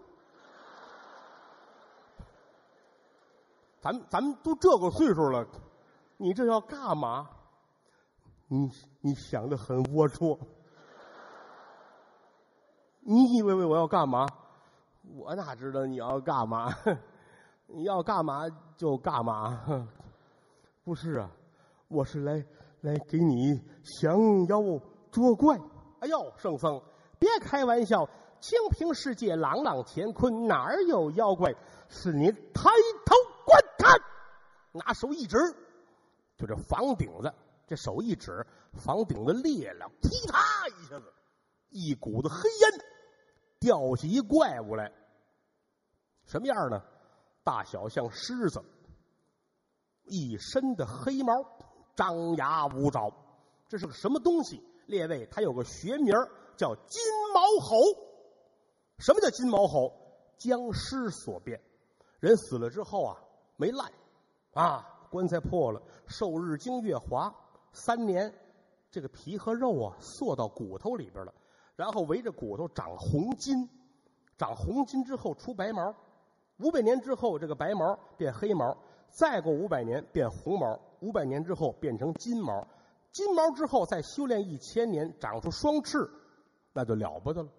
[3.80, 5.48] 咱咱们都这个岁数了，
[6.18, 7.30] 你这要干嘛？
[8.48, 8.72] 你
[9.02, 10.38] 你想的很龌龊，
[13.10, 14.28] 你以为我要干嘛？
[15.16, 16.76] 我哪知道你要干嘛？
[17.68, 18.44] 你要干嘛
[18.76, 19.88] 就干嘛，
[20.84, 21.32] 不是啊，
[21.88, 22.46] 我是来
[22.82, 23.64] 来给你
[24.02, 24.62] 降妖
[25.10, 25.58] 捉怪。
[26.02, 26.84] 哎呦，圣僧，
[27.18, 28.10] 别开玩笑，
[28.42, 31.56] 清平世界朗朗乾坤，哪儿有妖怪？
[31.88, 32.70] 是你抬
[33.06, 34.02] 头观看，
[34.74, 35.38] 拿手一指，
[36.36, 37.34] 就这房顶子，
[37.68, 41.14] 这手一指，房顶子裂了，噼啪一下子，
[41.70, 42.86] 一股子黑烟
[43.60, 44.92] 掉下一怪物来，
[46.26, 46.82] 什么样呢？
[47.44, 48.62] 大小像狮子，
[50.04, 51.34] 一身的黑毛，
[51.96, 53.12] 张牙舞爪，
[53.68, 54.64] 这是个什么东西？
[54.86, 56.14] 列位，它有个学名
[56.56, 57.02] 叫金
[57.34, 57.78] 毛猴。
[59.00, 59.94] 什么叫金毛猴？
[60.38, 61.62] 僵尸所变。
[62.20, 63.18] 人死了之后啊，
[63.56, 63.92] 没烂，
[64.54, 67.34] 啊，棺材破了，受日精月华，
[67.74, 68.34] 三年，
[68.90, 71.34] 这个皮和肉啊缩到骨头里边了，
[71.78, 73.70] 然后围着骨头长红筋，
[74.38, 75.96] 长红筋之后出白毛，
[76.58, 78.76] 五百年之后这个白毛变黑毛，
[79.12, 82.68] 再过五百年变红毛，五百年之后变成金毛，
[83.12, 86.10] 金毛之后再修炼一千年长出双翅，
[86.74, 87.50] 那就了不得了。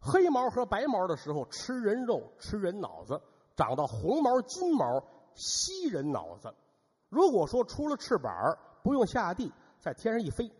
[0.00, 3.20] 黑毛和白毛的时候吃人肉吃人脑子，
[3.54, 6.54] 长到红毛金毛吸人脑子。
[7.10, 10.50] 如果说出了翅膀不用下地，在天上一飞，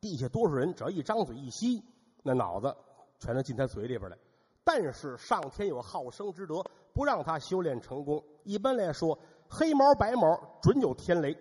[0.00, 1.84] 地下多少人只要一张嘴一吸，
[2.22, 2.74] 那脑子
[3.18, 4.16] 全都进他嘴里边来。
[4.62, 6.62] 但是上天有好生之德，
[6.92, 8.22] 不让他修炼成功。
[8.44, 9.18] 一般来说，
[9.48, 11.36] 黑毛白毛准有天雷，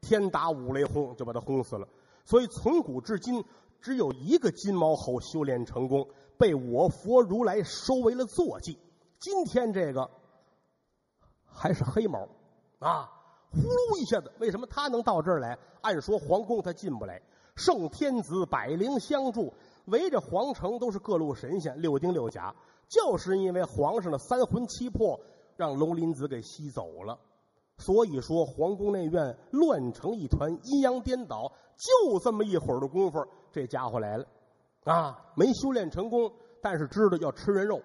[0.00, 1.88] 天打五雷轰就把他轰死了。
[2.24, 3.44] 所以从古至今，
[3.80, 6.08] 只有一个金毛猴修炼成功。
[6.36, 8.76] 被我佛如来收为了坐骑。
[9.20, 10.10] 今天这个
[11.46, 12.28] 还是黑毛
[12.80, 13.08] 啊，
[13.52, 15.56] 呼噜一下子，为什么他能到这儿来？
[15.80, 17.22] 按说皇宫他进不来，
[17.54, 19.54] 圣天子百灵相助，
[19.86, 22.54] 围着皇城都是各路神仙，六丁六甲，
[22.88, 25.20] 就是因为皇上的三魂七魄
[25.56, 27.18] 让龙鳞子给吸走了。
[27.78, 31.52] 所以说，皇宫内院乱成一团，阴阳颠倒。
[31.76, 34.24] 就这么一会儿的功夫，这家伙来了。
[34.84, 36.32] 啊，没修炼成功，
[36.62, 37.80] 但是知道要吃人肉，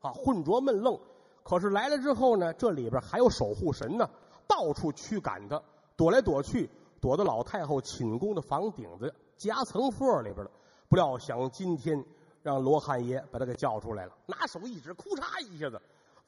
[0.00, 0.98] 啊，混浊闷愣。
[1.44, 4.10] 可是来了之后呢，这里边还有守护神呢，
[4.48, 5.62] 到处驱赶他，
[5.96, 6.68] 躲来躲去，
[7.00, 10.50] 躲到老太后寝宫的房顶子夹层缝里边了。
[10.88, 12.02] 不料想今天
[12.42, 15.80] 让罗汉爷把他给叫出来了，拿手一指，库嚓一下子，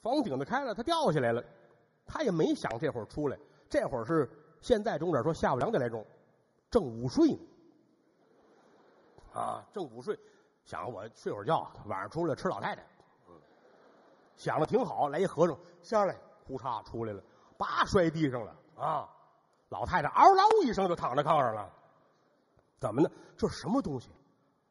[0.03, 1.43] 房顶子开了，他掉下来了。
[2.07, 3.39] 他也没想这会儿出来，
[3.69, 4.29] 这会儿是
[4.61, 6.05] 现在钟点说下午两点来钟，
[6.71, 7.39] 正午睡呢。
[9.33, 10.19] 啊，正午睡，
[10.65, 12.85] 想我睡会儿觉，晚上出来吃老太太。
[14.37, 17.23] 想的挺好，来一和尚下来，呼嚓出来了，
[17.57, 19.09] 叭摔地上了啊！
[19.69, 21.71] 老太太嗷嗷一声就躺在炕上了。
[22.79, 23.11] 怎么呢？
[23.37, 24.11] 这什么东西？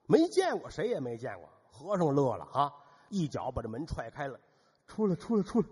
[0.09, 1.47] 没见过，谁也没见过。
[1.69, 2.73] 和尚乐了啊，
[3.09, 4.39] 一脚把这门踹开了，
[4.87, 5.67] 出来，出来，出来！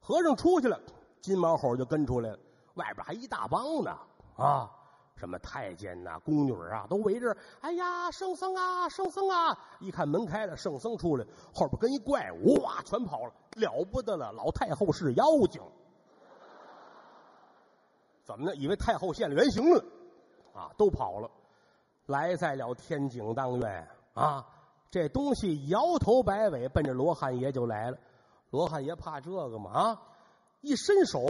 [0.00, 0.80] 和尚出去了，
[1.20, 2.38] 金毛猴就跟出来了，
[2.74, 3.96] 外边还一大帮呢
[4.36, 4.68] 啊！
[5.14, 7.36] 什么太监呐、宫女啊，都围着。
[7.60, 9.56] 哎呀，圣僧啊，圣僧啊！
[9.78, 11.24] 一看门开了，圣僧出来，
[11.54, 14.32] 后边跟一怪物，哇，全跑了，了不得了！
[14.32, 15.62] 老太后是妖精，
[18.24, 18.56] 怎么呢？
[18.56, 19.84] 以为太后现了原形了，
[20.52, 21.30] 啊，都跑了。
[22.10, 24.44] 来在了天井当院啊，
[24.90, 27.96] 这东西摇头摆尾奔着罗汉爷就来了。
[28.50, 29.70] 罗汉爷怕这个吗？
[29.70, 30.02] 啊，
[30.60, 31.24] 一伸手，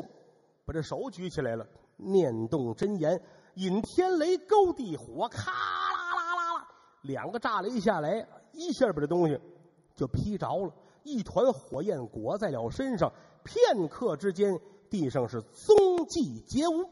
[0.64, 1.66] 把这手举起来了，
[1.96, 3.22] 念动真言。
[3.56, 6.68] 引天雷勾地火，咔啦啦啦啦，
[7.02, 9.38] 两个炸雷下来，一下把这东西
[9.94, 10.72] 就劈着了，
[11.02, 13.12] 一团火焰裹在了身上。
[13.44, 14.58] 片刻之间，
[14.88, 16.88] 地上是踪迹皆无，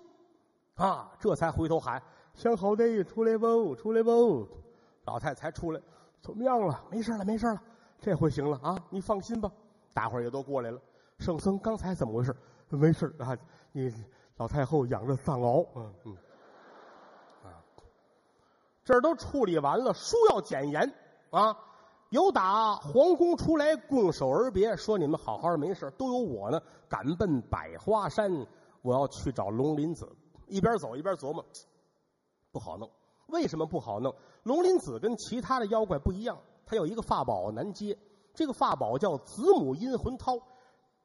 [0.75, 2.03] 啊，这才回头喊
[2.39, 3.75] ：“相好的，出来不？
[3.75, 4.49] 出来不？”
[5.07, 5.81] 老太才出来，
[6.21, 6.85] 怎么样了？
[6.89, 7.61] 没事了，没事了，
[8.01, 8.79] 这回行了啊！
[8.91, 9.51] 你放心吧。
[9.93, 10.81] 大伙儿也都过来了。
[11.19, 12.33] 圣僧刚才怎么回事？
[12.69, 13.37] 没事啊，
[13.73, 13.93] 你
[14.37, 16.17] 老太后养着藏獒，嗯嗯。
[18.85, 20.95] 这都处理完了，书要检言
[21.31, 21.59] 啊！
[22.11, 26.63] 有打皇宫出来拱手而别，说你们好好的没事，都有我呢。
[26.89, 28.47] 赶奔百花山，
[28.81, 30.09] 我要去找龙鳞子。
[30.47, 31.45] 一边走一边琢磨，
[32.53, 32.91] 不好弄。
[33.29, 34.15] 为什么不好弄？
[34.43, 37.97] 龙鳞子跟其他的妖怪不一样，它有一个法宝难接。
[38.35, 40.41] 这个法宝叫子母阴魂绦。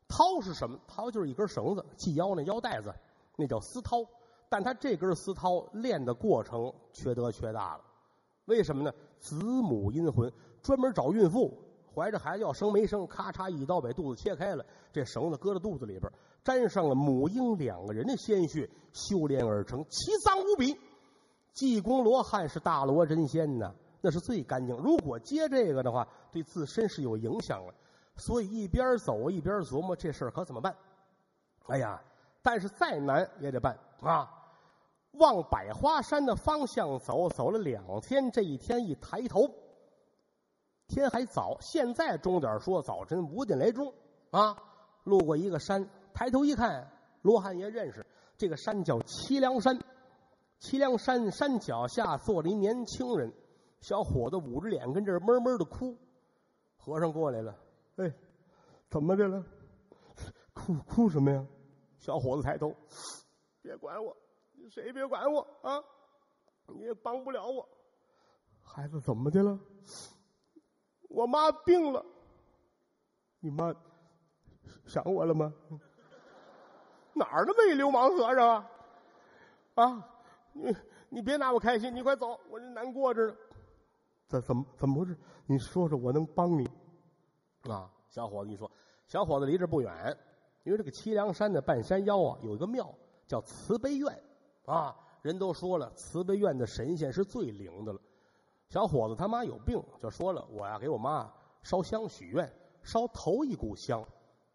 [0.07, 0.79] 绦是什么？
[0.87, 2.93] 绦就是一根绳子，系腰那腰带子，
[3.35, 4.07] 那叫丝绦。
[4.47, 7.83] 但他这根丝绦练的过程缺德缺大了，
[8.45, 8.93] 为什么呢？
[9.17, 10.31] 子母阴魂
[10.61, 11.57] 专门找孕妇
[11.95, 16.11] 怀着孩子要生没生，咔嚓一刀把肚子切开了，这绳子搁在肚子里边，
[16.43, 20.77] 沾上了母婴两个人的鲜血，修炼而成，奇脏无比。
[21.53, 24.75] 济公罗汉是大罗真仙呐，那是最干净。
[24.75, 27.73] 如果接这个的话，对自身是有影响了。
[28.15, 30.75] 所以一边走一边琢磨这事儿可怎么办？
[31.67, 32.01] 哎呀，
[32.41, 34.29] 但是再难也得办啊！
[35.13, 38.31] 往百花山的方向走，走了两天。
[38.31, 39.47] 这一天一抬头，
[40.87, 41.57] 天还早。
[41.61, 43.93] 现在钟点说早晨五点来钟
[44.31, 44.57] 啊。
[45.03, 46.89] 路过一个山，抬头一看，
[47.21, 48.05] 罗汉爷认识
[48.37, 49.77] 这个山叫凄凉山。
[50.63, 53.33] 凄凉山山脚下坐着一年轻人，
[53.81, 55.97] 小伙子捂着脸跟这儿闷闷的哭。
[56.77, 57.53] 和尚过来了，
[57.97, 58.09] 哎，
[58.89, 59.43] 怎么的了？
[60.53, 61.45] 哭哭什么呀？
[61.99, 62.73] 小伙子抬头，
[63.61, 64.15] 别管我。
[64.69, 65.83] 谁也别管我啊！
[66.67, 67.67] 你也帮不了我。
[68.61, 69.59] 孩子怎么的了？
[71.09, 72.05] 我妈病了。
[73.41, 73.75] 你妈
[74.87, 75.53] 想我了吗？
[77.13, 78.71] 哪儿那么一流氓和尚啊？
[79.75, 80.09] 啊，
[80.53, 80.75] 你
[81.09, 83.35] 你别拿我开心，你快走，我这难过着呢。
[84.27, 85.17] 怎怎么怎么回事？
[85.45, 86.67] 你说说，我能帮你。
[87.69, 88.69] 啊，小伙子一说，
[89.07, 90.17] 小伙子离这不远，
[90.63, 92.93] 因为这个凄凉山的半山腰啊，有一个庙
[93.27, 94.23] 叫慈悲院，
[94.65, 97.99] 啊，人都说了，慈悲院的神仙是最灵的了。
[98.69, 101.31] 小伙子他妈有病，就说了，我呀给我妈
[101.61, 102.51] 烧香许愿，
[102.81, 104.03] 烧头一股香，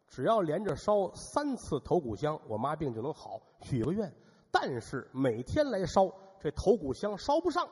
[0.08, 3.40] 只要连着烧三次头股香，我妈病就能好。
[3.62, 4.12] 许个愿，
[4.50, 7.68] 但是每天来烧这头骨香烧不上，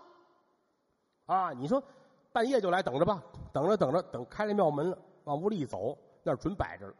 [1.26, 1.82] 啊，你说
[2.32, 3.22] 半夜就来等着吧，
[3.52, 6.94] 等着等着等开了庙门了，往屋里一走，那儿准摆着了，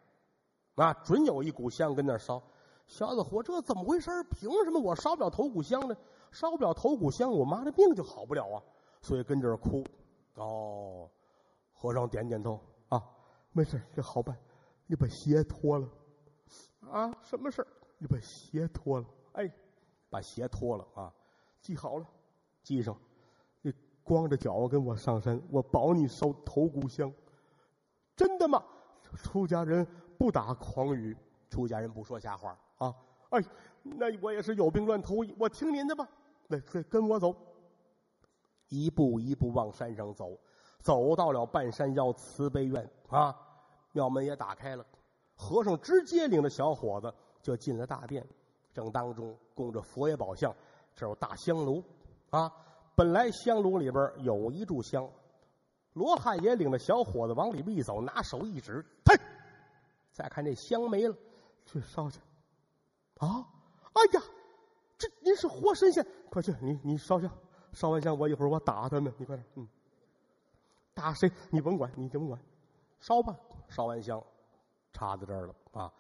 [0.77, 2.43] 啊，准有一股香跟那儿烧。
[2.87, 4.11] 小子火，这怎么回事？
[4.31, 5.97] 凭什么我烧不了头骨香呢？
[6.31, 8.63] 烧不了头骨香，我妈的病就好不了啊！
[9.01, 9.85] 所以跟这儿哭。
[10.35, 11.11] 哦，
[11.73, 13.03] 和尚点点头啊，
[13.53, 14.37] 没事，这好办。
[14.87, 15.89] 你把鞋脱了
[16.91, 17.13] 啊？
[17.23, 17.67] 什么事
[17.99, 19.07] 你把鞋脱了。
[19.33, 19.51] 哎，
[20.09, 21.13] 把鞋脱了啊，
[21.61, 22.07] 系好了，
[22.63, 22.97] 系上。
[23.63, 27.13] 你光着脚跟我上山，我保你烧头骨香。
[28.15, 28.63] 真的吗？
[29.23, 29.87] 出家人
[30.19, 31.17] 不打诳语，
[31.51, 32.95] 出家人不说瞎话啊。
[33.31, 33.43] 哎，
[33.83, 36.09] 那我也是有病乱投医，我听您的吧。
[36.49, 37.35] 来，跟我走。
[38.69, 40.37] 一步一步往山上走，
[40.81, 43.37] 走到了半山腰慈悲院啊，
[43.93, 44.85] 庙门也打开了，
[45.37, 48.27] 和尚直接领着小伙子就进了大殿。
[48.77, 50.55] 正当中供着佛爷宝像，
[50.95, 51.83] 这有大香炉
[52.29, 52.53] 啊。
[52.95, 55.11] 本来香炉里边有一炷香，
[55.95, 59.19] 罗汉爷领着小伙子往里边一走，拿手一指，嘿，
[60.13, 61.17] 再看这香没了，
[61.65, 62.21] 去烧去。
[63.19, 63.49] 啊，
[63.95, 64.23] 哎呀，
[64.99, 67.31] 这您是活神仙，快去，你你烧香。
[67.73, 69.67] 烧完香，我一会儿我打他们，你快点，嗯，
[70.93, 72.39] 打谁你甭管，你甭管，
[73.01, 73.35] 烧吧。
[73.69, 74.23] 烧完香，
[74.93, 75.93] 插在这儿了啊，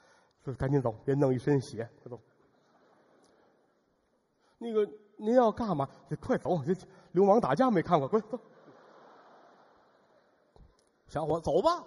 [0.44, 2.20] 就赶紧走，别弄一身血，快走。
[4.58, 5.88] 那个您要干嘛？
[6.20, 6.74] 快走，这
[7.12, 8.38] 流氓打架没看过，快走。
[11.06, 11.84] 小伙走吧，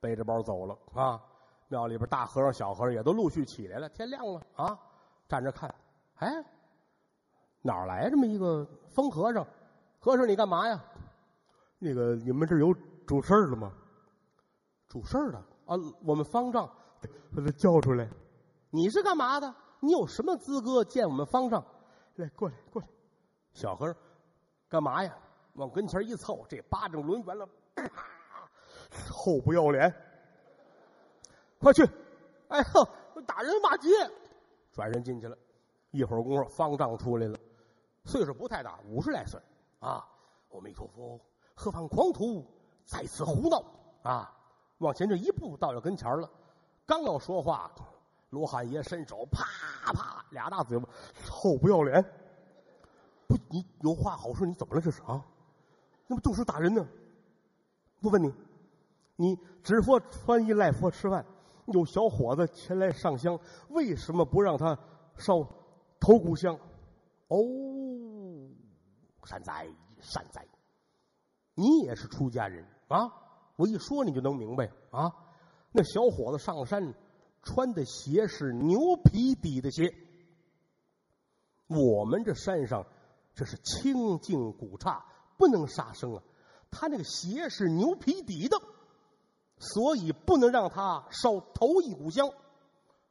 [0.00, 1.22] 背着包走了啊。
[1.68, 4.78] 庙里边大和尚、小和尚也都陆续起来了，天亮了啊，
[5.28, 5.74] 站着看，
[6.16, 6.44] 哎。
[7.60, 9.46] 哪来这么一个疯和尚？
[9.98, 10.82] 和尚，你干嘛呀？
[11.78, 12.72] 那个，你们这有
[13.04, 13.72] 主事儿的吗？
[14.88, 16.66] 主事儿的啊，我们方丈
[17.34, 18.08] 把他叫出来。
[18.70, 19.54] 你是干嘛的？
[19.80, 21.64] 你有什么资格见我们方丈？
[22.16, 22.88] 来，过来，过来。
[23.52, 23.96] 小和尚，
[24.68, 25.16] 干嘛呀？
[25.54, 27.48] 往跟前一凑，这巴掌抡圆了，
[28.90, 29.92] 臭不要脸！
[31.58, 31.84] 快去！
[32.48, 32.88] 哎呵，
[33.26, 33.88] 打人骂街，
[34.70, 35.36] 转身进去了。
[35.90, 37.38] 一会儿功夫，方丈出来了。
[38.04, 39.40] 岁数不太大，五十来岁，
[39.80, 40.06] 啊！
[40.50, 41.20] 阿弥陀佛，
[41.54, 42.46] 何方狂徒
[42.84, 43.64] 在此胡闹？
[44.02, 44.32] 啊！
[44.78, 46.30] 往前这一步，到了跟前了，
[46.86, 47.70] 刚要说话，
[48.30, 49.44] 罗汉爷伸手，啪
[49.92, 50.88] 啪俩大嘴巴，
[51.24, 52.02] 臭不要脸！
[53.26, 54.80] 不，你有话好说，你怎么了？
[54.80, 55.24] 这是啊？
[56.06, 56.86] 那么动手打人呢？
[58.00, 58.32] 我问你，
[59.16, 61.24] 你只说穿衣赖佛吃饭，
[61.66, 63.38] 有小伙子前来上香，
[63.70, 64.78] 为什么不让他
[65.16, 65.40] 烧
[65.98, 66.54] 头骨香？
[67.28, 67.38] 哦。
[69.24, 69.68] 善哉
[70.00, 70.42] 善哉，
[71.54, 73.12] 你也是出家人啊！
[73.56, 75.12] 我一说你就能明白啊。
[75.70, 76.82] 那小伙子上山
[77.48, 79.94] 穿的鞋是牛皮底的鞋，
[81.66, 82.84] 我们这山上
[83.34, 85.02] 这是清净古刹，
[85.38, 86.22] 不能杀生啊。
[86.70, 88.60] 他那个鞋是牛皮底的，
[89.58, 92.30] 所以不能让他烧头一股香。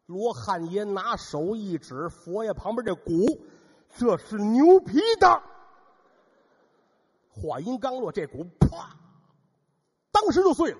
[0.05, 3.41] 罗汉爷拿手一指佛爷旁边这鼓，
[3.97, 5.41] 这是牛皮的。
[7.31, 8.95] 话音刚落，这鼓啪，
[10.11, 10.77] 当时就碎了。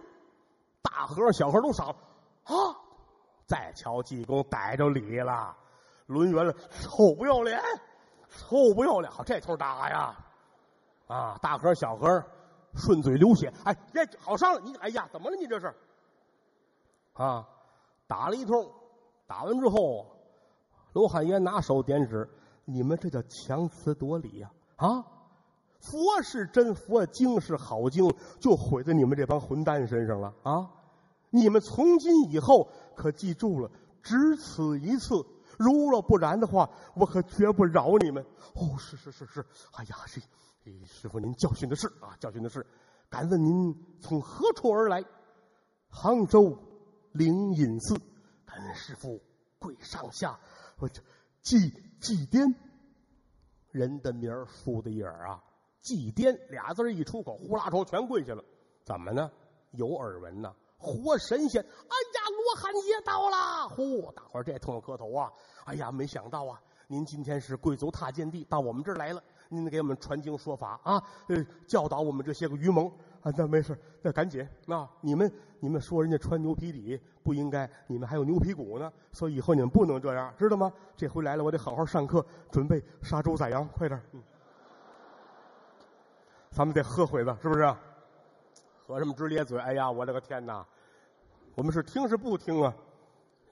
[0.84, 1.96] 大和尚、小和尚都傻了
[2.44, 2.87] 啊！
[3.48, 5.56] 再瞧济公逮着理了，
[6.08, 7.60] 抡圆了，臭不要脸，
[8.30, 9.10] 臭不要脸！
[9.12, 10.18] 好，这头打呀！
[11.08, 12.24] 啊，大和尚、小和尚
[12.76, 13.52] 顺嘴流血。
[13.64, 14.60] 哎，这好伤了！
[14.60, 15.38] 你哎呀，怎么了？
[15.38, 15.74] 你这是？
[17.14, 17.48] 啊，
[18.06, 18.70] 打了一通，
[19.26, 20.06] 打完之后，
[20.92, 22.30] 罗汉爷拿手点指
[22.66, 25.06] ：“你们这叫强词夺理呀！”啊！
[25.80, 30.70] 佛是真佛，经是好经，就毁在你们这帮混蛋身上了啊！
[31.30, 33.70] 你们从今以后可记住了，
[34.02, 35.14] 只此一次，
[35.60, 38.26] 如若不然的话，我可绝不饶你们。
[38.56, 40.20] 哦，是是是是，哎呀，这，
[40.86, 42.66] 师傅您教训的是啊，教训的是。
[43.10, 45.06] 敢问您从何处而来？
[45.90, 46.58] 杭州
[47.14, 47.96] 灵隐寺。
[48.46, 49.22] 敢问师傅
[49.60, 50.40] 贵上下？
[50.80, 51.02] 我这
[51.42, 51.70] 祭
[52.02, 52.56] 祭奠
[53.72, 55.44] 人的名儿，树的影儿啊。
[55.80, 58.44] 祭奠俩字一出口，呼啦抽全跪下了。
[58.84, 59.32] 怎么呢？
[59.72, 60.54] 有耳闻呐？
[60.78, 61.62] 活神仙！
[61.62, 63.68] 哎呀，罗汉爷到了！
[63.70, 65.32] 呼，大伙儿这通磕头啊！
[65.66, 72.88] 哎呀，没想到啊，您今天是贵族踏践地，到我们这儿来了，您给我们传经说法啊，呃，教导我们这些个愚蒙
[73.22, 73.34] 啊。
[73.36, 80.72] 那没事，那赶紧，那你们你们说人家穿牛皮底不应该，你们还有牛皮鼓呢，所以以后你们不能这样，知道吗？
[80.96, 84.00] 这回来了，我得好好上课，准备杀猪宰羊，快点。
[84.14, 84.22] 嗯
[86.50, 87.76] 咱们得喝会子，是不是？
[88.88, 89.60] 和尚们直咧嘴？
[89.60, 90.66] 哎呀，我的个天哪！
[91.56, 92.74] 我们是听是不听啊？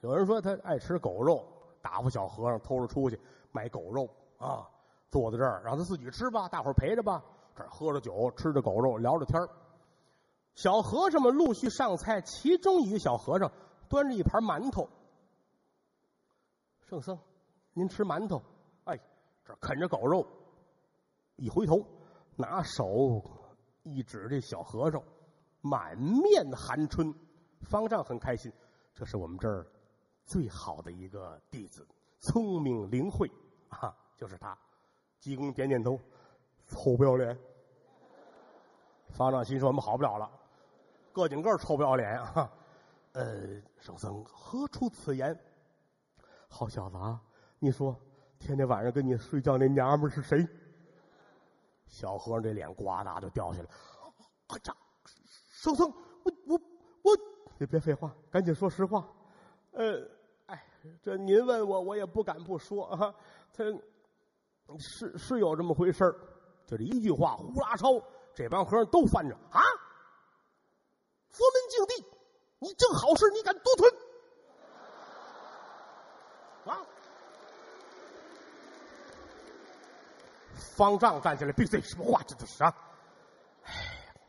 [0.00, 1.46] 有人说他爱吃狗肉，
[1.82, 3.20] 打发小和尚偷着出去
[3.52, 4.08] 买狗肉
[4.38, 4.66] 啊，
[5.10, 7.22] 坐在这儿让他自己吃吧，大伙儿陪着吧。
[7.54, 9.46] 这喝着酒，吃着狗肉，聊着天儿
[10.54, 13.52] 小和尚们陆续上菜，其中一个小和尚
[13.90, 14.88] 端着一盘馒头。
[16.80, 17.18] 圣僧，
[17.74, 18.40] 您吃馒头？
[18.84, 18.98] 哎，
[19.44, 20.26] 这啃着狗肉，
[21.36, 21.84] 一回头。
[22.38, 23.22] 拿手
[23.82, 25.02] 一指这小和尚，
[25.68, 27.12] 满面寒春。
[27.62, 28.52] 方丈很开心，
[28.94, 29.66] 这是我们这儿
[30.24, 31.86] 最好的一个弟子，
[32.20, 33.30] 聪明灵慧
[33.68, 34.56] 啊，就是他。
[35.18, 35.98] 济公点点头，
[36.66, 37.36] 臭不要脸。
[39.08, 40.30] 方丈心说：我们好不了了，
[41.12, 42.52] 个顶个臭不要脸啊！
[43.12, 45.36] 呃，圣僧何出此言？
[46.48, 47.20] 好小子啊，
[47.58, 47.98] 你说
[48.38, 50.46] 天天晚上跟你睡觉那娘们是谁？
[51.86, 53.68] 小和尚这脸呱嗒就掉下来，
[54.48, 54.76] 哎呀，
[55.66, 55.92] 圣僧，
[56.22, 56.60] 我我
[57.02, 57.16] 我，
[57.58, 59.04] 你别废话，赶紧说实话。
[59.72, 60.00] 呃，
[60.46, 60.64] 哎，
[61.02, 63.12] 这您问我，我也不敢不说啊。
[63.52, 63.64] 他
[64.78, 66.12] 是是有这么回事儿
[66.64, 68.00] 就这一句话，呼啦超，
[68.32, 69.60] 这帮和尚都翻着啊。
[71.30, 72.04] 佛门净地，
[72.60, 73.92] 你正好事，你敢独吞？
[76.66, 76.86] 啊！
[80.76, 81.80] 方丈站起来，闭嘴！
[81.80, 82.22] 什么话？
[82.22, 82.72] 这都是啊！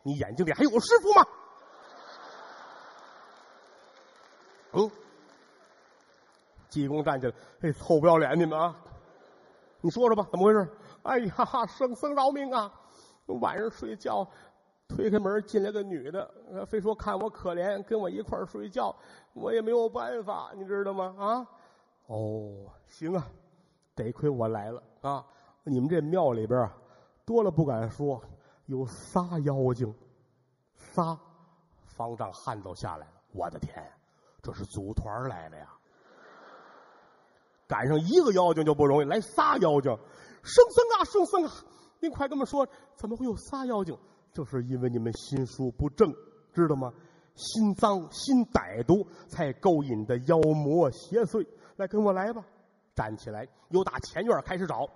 [0.07, 1.27] 你眼睛里还有师傅吗？
[4.71, 4.89] 嗯。
[6.69, 8.39] 济公站起来，哎，臭不要脸！
[8.39, 8.73] 你们啊，
[9.81, 10.65] 你说说吧，怎么回事？
[11.03, 12.71] 哎呀，圣僧饶命啊！
[13.41, 14.25] 晚上睡觉，
[14.87, 16.29] 推开门进来个女的，
[16.65, 18.95] 非说看我可怜，跟我一块睡觉，
[19.33, 21.15] 我也没有办法，你知道吗？
[21.17, 21.47] 啊？
[22.05, 23.27] 哦，行啊，
[23.93, 25.25] 得亏我来了啊！
[25.63, 26.73] 你们这庙里边啊，
[27.25, 28.21] 多了不敢说，
[28.67, 29.93] 有仨妖精，
[30.75, 31.17] 仨，
[31.85, 33.13] 方丈汗都下来了。
[33.33, 33.83] 我的天，
[34.41, 35.73] 这是组团来的呀！
[37.67, 39.91] 赶上一个妖精就不容易，来仨妖精，
[40.43, 41.51] 圣僧啊，圣僧啊，
[41.99, 43.97] 您快跟我们说，怎么会有仨妖精？
[44.33, 46.13] 就是因为你们心术不正，
[46.53, 46.93] 知道吗？
[47.35, 51.47] 心脏、心歹毒，才勾引的妖魔邪祟。
[51.77, 52.43] 来，跟我来吧，
[52.93, 54.89] 站起来，由打前院开始找。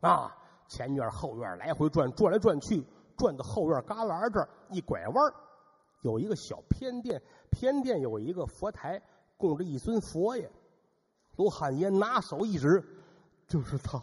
[0.00, 0.36] 啊，
[0.68, 2.84] 前院后院来回转，转来转去，
[3.16, 5.34] 转到后院旮旯这儿一拐弯
[6.02, 9.02] 有一个小偏殿，偏殿有一个佛台，
[9.36, 10.50] 供着一尊佛爷。
[11.36, 12.84] 罗汉爷拿手一指，
[13.46, 14.02] 就是他。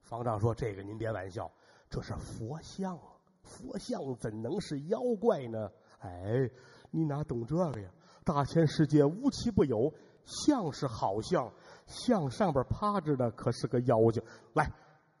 [0.00, 1.50] 方丈说：“这个您别玩笑，
[1.90, 2.98] 这是佛像，
[3.42, 5.70] 佛像怎能是妖怪呢？
[5.98, 6.48] 哎，
[6.90, 7.90] 你哪懂这个呀？
[8.24, 9.92] 大千世界无奇不有，
[10.24, 11.52] 像是好像。”
[11.86, 14.20] 像上边趴着的可是个妖精，
[14.54, 14.72] 来，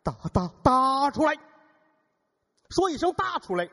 [0.02, 1.32] 打打打出来！
[2.70, 3.68] 说一声搭出来，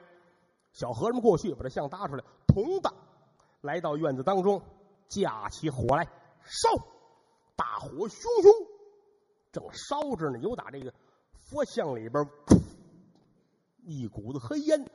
[0.71, 2.93] 小和尚过去把这像搭出来，同的
[3.61, 4.61] 来到院子当中，
[5.07, 6.05] 架起火来
[6.43, 6.69] 烧，
[7.55, 8.51] 大火熊熊，
[9.51, 10.39] 正烧着呢。
[10.39, 10.93] 有打这个
[11.39, 12.27] 佛像里边，
[13.83, 14.89] 一股子黑烟，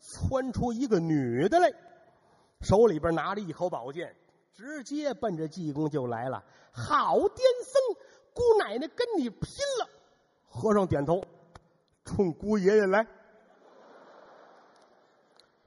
[0.00, 1.72] 窜出一个女的来，
[2.60, 4.16] 手里边拿着一口宝剑。
[4.54, 7.96] 直接奔着济公就来了，好癫僧，
[8.34, 9.40] 姑奶奶跟你拼
[9.80, 9.88] 了！
[10.46, 11.24] 和尚点头，
[12.04, 13.06] 冲姑爷爷来。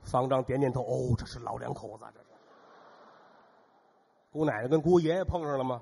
[0.06, 2.26] 方丈点点头，哦，这是老两口子，这是。
[4.32, 5.82] 姑奶奶跟姑爷爷碰上了吗？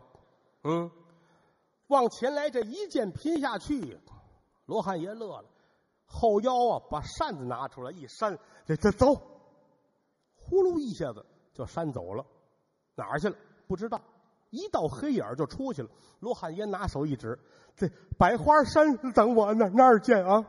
[0.63, 0.89] 嗯，
[1.88, 3.99] 往前来，这一剑拼下去，
[4.65, 5.49] 罗汉爷乐了，
[6.05, 9.15] 后腰啊，把扇子拿出来一扇，这这走，
[10.36, 12.26] 呼噜一下子就扇走了。
[12.95, 13.36] 哪儿去了？
[13.67, 13.99] 不知道，
[14.51, 15.89] 一道黑影就出去了。
[16.19, 17.39] 罗汉爷拿手一指
[17.76, 20.45] ：“这百花山等我，那那儿见啊？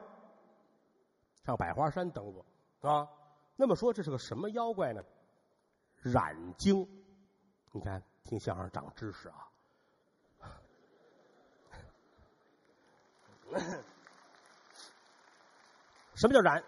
[1.44, 2.44] 上百花山等我，
[2.88, 3.08] 啊。
[3.56, 5.02] 那么说，这是个什么妖怪呢？
[6.02, 6.86] 染精。
[7.72, 9.48] 你看，听相声长知识啊。
[16.14, 16.62] 什么叫染？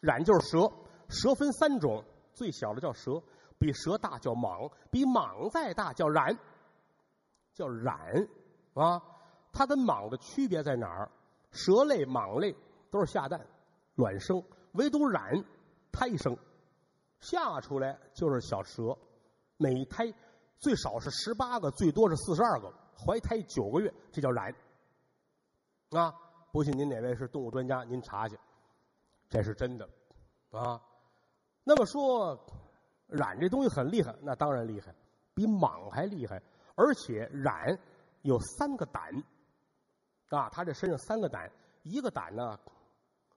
[0.00, 0.70] 染就是蛇，
[1.08, 3.22] 蛇分三种，最小的叫蛇。
[3.58, 6.38] 比蛇大叫蟒，比蟒再大叫蚺，
[7.52, 8.28] 叫蚺
[8.74, 9.02] 啊！
[9.52, 11.10] 它跟蟒的区别在哪儿？
[11.50, 12.54] 蛇类、蟒类
[12.88, 13.44] 都是下蛋、
[13.96, 14.40] 卵生，
[14.74, 15.44] 唯独蚺
[15.98, 16.36] 胎生。
[17.18, 18.96] 下出来就是小蛇，
[19.56, 20.14] 每胎
[20.58, 24.54] 最少是十八个，最多是四十二个，怀胎九个月，这叫染。
[25.90, 26.14] 啊，
[26.52, 28.38] 不信您哪位是动物专家，您查去，
[29.28, 29.88] 这是真的，
[30.50, 30.80] 啊。
[31.64, 32.38] 那么说，
[33.08, 34.94] 染这东西很厉害，那当然厉害，
[35.34, 36.40] 比蟒还厉害，
[36.76, 37.76] 而且染
[38.22, 39.02] 有三个胆，
[40.28, 41.50] 啊，它这身上三个胆，
[41.82, 42.56] 一个胆呢，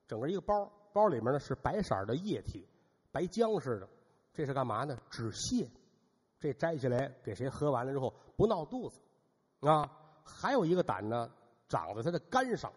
[0.07, 2.67] 整个一个包，包里面呢是白色的液体，
[3.11, 3.89] 白浆似的，
[4.33, 4.97] 这是干嘛呢？
[5.09, 5.67] 止泻，
[6.39, 8.99] 这摘下来给谁喝完了之后不闹肚子，
[9.61, 9.89] 啊，
[10.23, 11.31] 还有一个胆呢。
[11.69, 12.69] 长在它的肝上，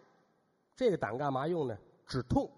[0.77, 1.77] 这个胆干嘛用呢？
[2.07, 2.49] 止痛，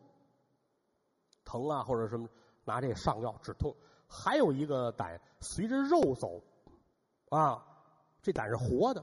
[1.46, 2.28] 疼啊或者什么，
[2.62, 3.74] 拿这个上药止痛。
[4.06, 6.42] 还有一个胆随着肉走，
[7.30, 7.66] 啊，
[8.20, 9.02] 这胆是活的。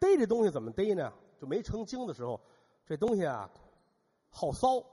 [0.00, 1.12] 逮这东西怎么逮呢？
[1.40, 2.40] 就没成精的时候，
[2.84, 3.48] 这东西啊
[4.30, 4.84] 好骚，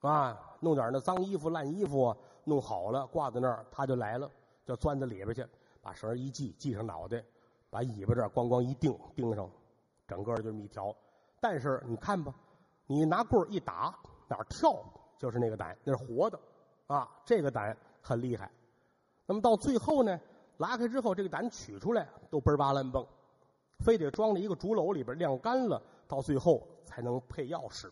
[0.00, 4.30] 啊，弄点那脏衣服、烂衣服弄好了挂在那儿，他就来了，
[4.64, 5.46] 就钻到里边去，
[5.82, 7.22] 把绳一系，系上脑袋，
[7.70, 9.50] 把尾巴这咣咣一钉，钉上。
[10.06, 10.94] 整个就这么一条，
[11.38, 12.34] 但是你看吧，
[12.86, 13.94] 你拿棍一打，
[14.26, 14.82] 哪跳
[15.18, 16.40] 就是那个胆，那是活的，
[16.86, 18.50] 啊，这个胆很厉害。
[19.26, 20.18] 那么到最后呢，
[20.56, 23.06] 拉开之后，这个胆取出来都嘣儿吧乱蹦，
[23.84, 27.90] 非得装在一个竹篓里边晾干了，到最后才能配钥匙。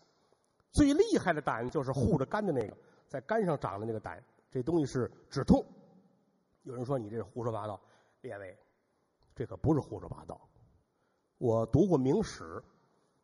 [0.71, 5.65] 最厉害的胆就是护着肝的那个，在肝上长的那个胆，这东西是止痛。
[6.63, 7.79] 有人说你这是胡说八道，
[8.21, 8.57] 列位，
[9.33, 10.39] 这可不是胡说八道。
[11.37, 12.43] 我读过《明史》，《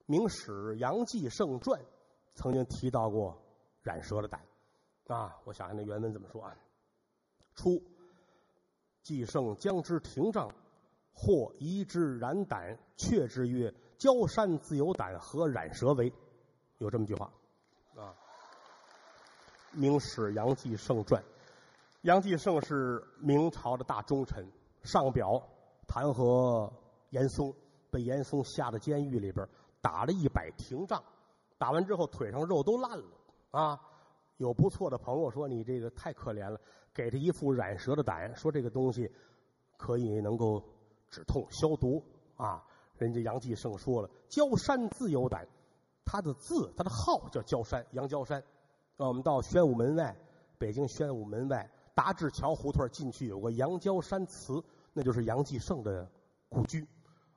[0.05, 1.81] 明史·杨继盛传》，
[2.35, 3.37] 曾经提到过
[3.81, 4.41] 染蛇的胆，
[5.07, 6.55] 啊，我想想那原文怎么说啊？
[7.55, 7.83] 初，
[9.01, 10.49] 继盛将之廷杖，
[11.13, 16.11] 或移之染胆，却之曰：“焦山自有胆，何染蛇为？”
[16.83, 17.31] 有这么句话，
[17.95, 18.13] 啊，
[19.79, 21.21] 《明史·杨继盛传》，
[22.01, 24.45] 杨继盛是明朝的大忠臣，
[24.83, 25.41] 上表
[25.87, 26.69] 弹劾
[27.09, 27.55] 严嵩。
[27.89, 29.47] 被严嵩下到监狱里边，
[29.79, 31.03] 打了一百廷杖，
[31.59, 33.05] 打完之后腿上肉都烂了
[33.51, 33.79] 啊！
[34.37, 36.59] 有不错的朋友说你这个太可怜了，
[36.91, 39.07] 给他一副染蛇的胆，说这个东西
[39.77, 40.59] 可以能够
[41.11, 42.03] 止痛消毒
[42.35, 42.65] 啊。
[42.97, 45.47] 人家杨继盛说了，焦山自有胆，
[46.05, 48.43] 他的字他的号叫焦山，杨焦山。
[48.97, 50.15] 我们到宣武门外，
[50.57, 56.09] 北京宣武门外达志桥胡同进去有个杨焦山祠，那就是杨继盛的
[56.49, 56.87] 故居。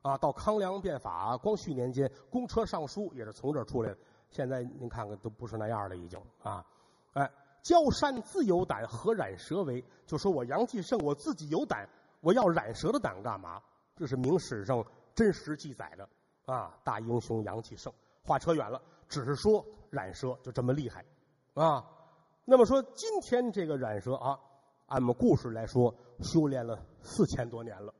[0.03, 3.97] 啊，到康梁变法、光绪年间，公车上书也是从这儿出来的。
[4.29, 6.65] 现在您看看，都不是那样了，已经啊。
[7.13, 7.29] 哎，
[7.61, 9.83] 焦山自有胆，何染蛇为？
[10.05, 11.89] 就说我杨继盛，我自己有胆，
[12.21, 13.61] 我要染蛇的胆干嘛？
[13.95, 16.07] 这是明史上真实记载的
[16.45, 16.77] 啊。
[16.83, 17.91] 大英雄杨继盛，
[18.27, 21.03] 话扯远了，只是说染蛇就这么厉害
[21.55, 21.83] 啊。
[22.45, 24.37] 那么说今天这个染蛇啊，
[24.85, 27.93] 按我们故事来说，修炼了四千多年了。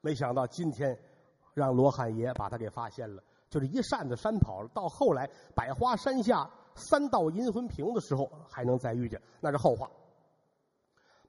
[0.00, 0.98] 没想到今天
[1.54, 4.68] 让罗汉爷把他给发现了，就是一扇子山跑了。
[4.74, 9.90] 到后来百花山下三道银魂瓶的时候，还能再遇见，那是后话。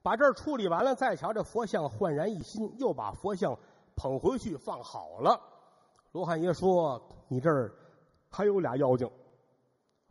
[0.02, 3.58] 把这儿处理完了，再瞧这佛像焕然一新，又把佛像
[3.96, 5.38] 捧回去放好了。
[6.12, 7.74] 罗汉爷说：“你这儿
[8.30, 9.10] 还有俩妖精。”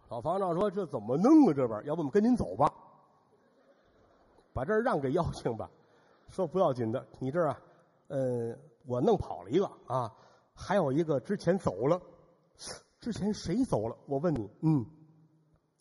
[0.09, 1.53] 老方丈说：“这怎么弄啊？
[1.53, 2.73] 这边要不我们跟您走吧？
[4.53, 5.69] 把这儿让给妖精吧。”
[6.29, 7.61] 说不要紧的，你这儿啊。
[8.07, 8.55] 呃，
[8.87, 10.11] 我弄跑了一个啊，
[10.55, 12.01] 还有一个之前走了，
[12.99, 13.95] 之前谁走了？
[14.07, 14.83] 我问你，嗯，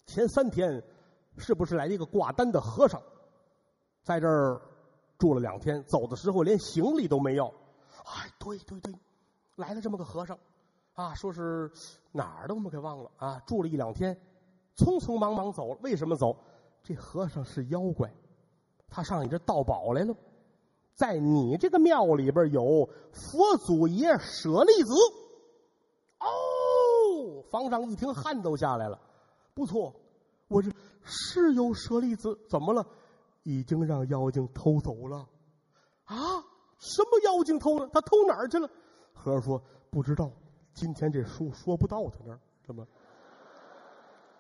[0.05, 0.83] 前三天
[1.39, 3.03] 是不是来一个挂单的和尚，
[4.03, 4.61] 在这儿
[5.17, 7.47] 住了两天，走的时候连行李都没要？
[8.05, 8.95] 哎，对对对，
[9.57, 10.39] 来了这么个和尚，
[10.99, 11.71] 啊，说是
[12.11, 14.21] 哪儿的我们给忘了啊，住了一两天，
[14.77, 15.79] 匆匆忙忙走了。
[15.81, 16.37] 为什么走？
[16.83, 18.13] 这和尚是妖怪，
[18.89, 20.13] 他上你这盗宝来了。
[20.95, 24.93] 在你这个庙里边有佛祖爷舍利子，
[26.19, 29.01] 哦，方丈一听汗都下来了。
[29.55, 29.95] 不错，
[30.49, 30.69] 我这
[31.05, 32.85] 是有舍利子，怎么了？
[33.45, 35.29] 已经让妖精偷走了。
[36.07, 36.17] 啊？
[36.81, 37.89] 什么妖精偷了？
[37.93, 38.69] 他偷哪儿去了？
[39.15, 40.29] 和尚说不知道。
[40.79, 42.87] 今天这书说不到他那儿，怎么？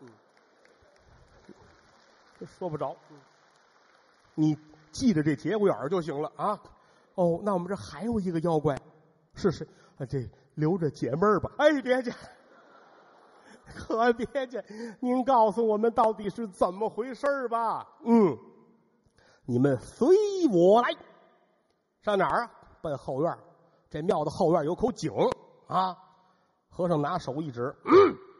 [0.01, 0.09] 嗯，
[2.47, 2.97] 说不着。
[4.34, 4.57] 你。
[4.91, 6.59] 记着这节骨眼儿就行了啊！
[7.14, 8.74] 哦，那我们这还有一个妖怪，
[9.34, 9.64] 是谁？
[9.99, 11.53] 啊，这留着解闷吧。
[11.59, 12.11] 哎，别介，
[13.68, 14.64] 可别介，
[14.99, 17.86] 您告诉我们到底是怎么回事吧？
[18.03, 18.36] 嗯，
[19.45, 20.09] 你们随
[20.51, 20.97] 我来，
[22.01, 22.51] 上哪儿啊？
[22.80, 23.39] 奔后院
[23.91, 25.12] 这庙的后院有口井
[25.66, 25.97] 啊。
[26.79, 27.74] 和尚拿手一指，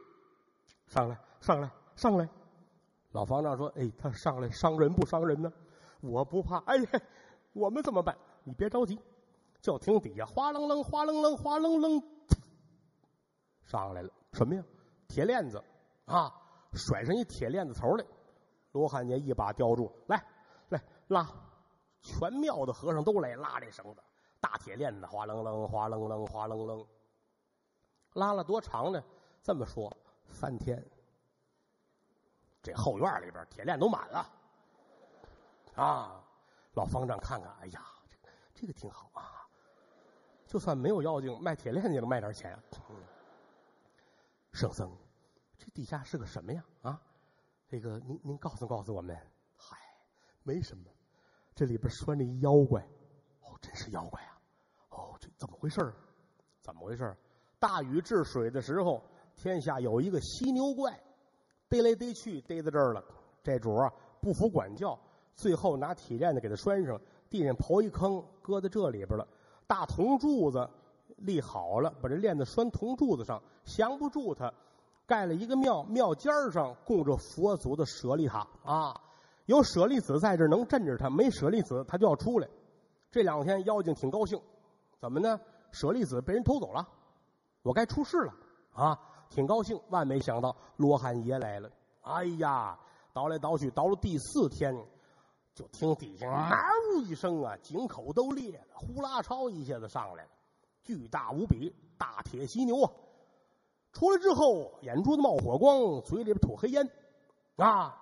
[0.87, 2.29] 上来，上来，上来。
[3.11, 5.53] 老方丈说：“哎，他上来伤人不伤人呢？”
[6.01, 6.59] 我不怕。
[6.59, 7.01] 哎呀，
[7.53, 8.17] 我们怎么办？
[8.45, 8.97] 你别着急，
[9.61, 12.01] 就听底下哗楞楞、哗楞楞、哗楞楞，
[13.65, 14.63] 上来了，什么呀？
[15.09, 15.61] 铁链子
[16.05, 16.33] 啊，
[16.75, 18.07] 甩上一铁链子头来。
[18.71, 20.25] 罗汉爷一把叼住，来
[20.69, 21.27] 来拉，
[22.03, 24.01] 全庙的和尚都来拉这绳子，
[24.41, 26.87] 大铁链子，哗楞楞、哗楞楞、哗楞楞，
[28.15, 29.03] 拉了多长呢？
[29.43, 29.97] 这么说，
[30.27, 30.85] 三天。
[32.61, 34.33] 这后院里边铁链都满了，
[35.77, 36.25] 啊！
[36.75, 38.17] 老方丈看看，哎呀，这
[38.55, 39.49] 这个挺好啊！
[40.47, 42.59] 就算没有妖精，卖铁链也能卖点钱。
[44.53, 44.91] 圣僧，
[45.57, 46.65] 这底下是个什么呀？
[46.83, 47.01] 啊，
[47.69, 49.17] 这个您您告诉告诉我们。
[49.57, 49.79] 嗨，
[50.43, 50.91] 没什么，
[51.55, 52.83] 这里边拴着一妖怪。
[53.43, 54.41] 哦，真是妖怪啊！
[54.91, 55.95] 哦，这怎么回事？
[56.61, 57.17] 怎么回事？
[57.59, 59.03] 大禹治水的时候，
[59.37, 60.99] 天下有一个犀牛怪。
[61.69, 63.05] 逮来逮去，逮在这儿了。
[63.43, 64.99] 这主啊不服管教，
[65.35, 66.99] 最后拿铁链子给他拴上，
[67.29, 69.27] 地上刨一坑，搁在这里边了。
[69.67, 70.69] 大铜柱子
[71.19, 74.53] 立好了，把这链子拴铜柱子上，降不住他。
[75.07, 78.99] 盖了一个庙，庙尖儿上供着佛祖的舍利塔啊，
[79.47, 82.49] 有舍利子在这能镇着他，没舍利子他就要出来。
[83.11, 84.41] 这两天妖精挺高兴，
[85.01, 85.41] 怎么呢？
[85.73, 86.89] 舍利子被人偷走了，
[87.69, 88.33] 我该出事了
[88.73, 88.99] 啊！
[89.29, 91.71] 挺高兴，万没想到罗汉爷来了。
[92.01, 92.79] 哎呀，
[93.13, 94.75] 倒来倒去，倒了第四天，
[95.55, 96.65] 就听底下“嗷”
[97.05, 100.31] 一声啊，井口都裂了，呼啦超一下子上来了，
[100.83, 102.91] 巨大无比大铁犀牛啊！
[103.93, 106.89] 出来之后，眼珠子冒火光，嘴里边吐黑烟，
[107.57, 107.95] 啊！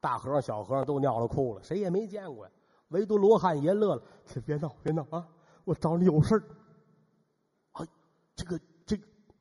[0.00, 2.52] 大和尚、小和尚都尿了裤了，谁也没见过呀，
[2.90, 4.02] 唯独罗汉爷乐了
[4.46, 5.26] ：“别闹，别闹啊！
[5.64, 6.44] 我找你有事儿。”
[7.74, 7.86] 哎，
[8.36, 8.60] 这个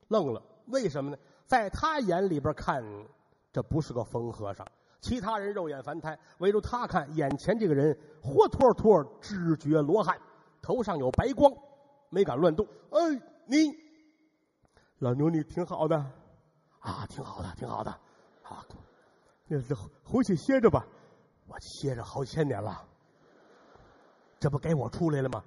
[0.07, 0.41] 愣了。
[0.67, 1.17] 为什么呢？
[1.45, 2.83] 在他眼里边看，
[3.53, 4.67] 这不是个疯和尚。
[4.99, 10.19] 其他人肉眼凡胎，唯独他看眼前这个人活脱脱知觉罗汉，
[10.61, 11.53] 头上有白光，
[12.09, 12.67] 没敢乱动。
[12.89, 12.99] 哎，
[13.45, 13.57] 你
[14.99, 15.95] 老牛，你挺好的
[16.79, 17.91] 啊，挺好的，挺好的。
[18.43, 18.65] 啊，
[19.47, 20.85] 那就回去歇着吧。
[21.47, 22.83] 我歇着好几千年了，
[24.39, 25.41] 这不该我出来了吗？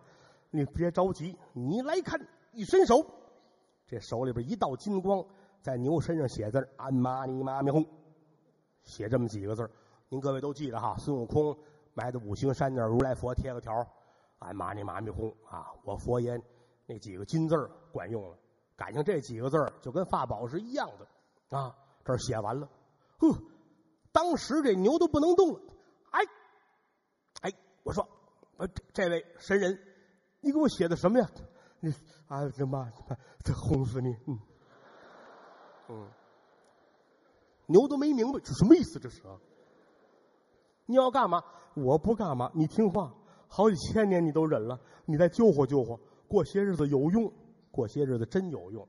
[0.51, 2.19] 你别着急，你来看，
[2.53, 3.05] 一伸手。
[3.91, 5.25] 这手里边一道金光，
[5.61, 7.85] 在牛身上写字安玛尼玛咪哄”，
[8.85, 9.71] 写这么几个字儿
[10.09, 10.95] 您各位都记得哈。
[10.97, 11.59] 孙悟空
[11.93, 13.85] 埋在五行山那儿，如来佛贴个条
[14.39, 16.41] 安玛尼玛咪哄”啊，我佛爷
[16.87, 18.39] 那几个金字儿管用了，
[18.77, 21.75] 感情这几个字儿就跟法宝是一样的啊。
[22.05, 22.69] 这儿写完了，
[23.19, 23.37] 呵，
[24.13, 25.61] 当时这牛都不能动了。
[26.13, 26.21] 哎，
[27.41, 28.09] 哎，我说，
[28.57, 29.77] 呃，这位神人，
[30.41, 31.29] 你给我写的什么呀？
[31.81, 31.93] 你
[32.29, 32.89] 啊，这妈，
[33.43, 34.15] 这哄死你！
[34.27, 34.39] 嗯，
[35.89, 36.09] 嗯，
[37.67, 39.37] 牛都没明白这什么意思，这是啊？
[40.87, 41.43] 你要干嘛？
[41.75, 43.13] 我不干嘛，你听话。
[43.49, 47.33] 好几千年你都忍了，你再救活救活，过些日子有用，
[47.73, 48.87] 过些日子真有用。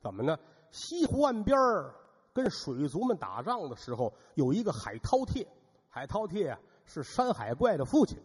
[0.00, 0.38] 怎么呢？
[0.70, 1.94] 西湖岸边儿
[2.34, 5.46] 跟水族们打仗的时候，有一个海饕餮，
[5.88, 8.18] 海饕餮是山海怪的父亲，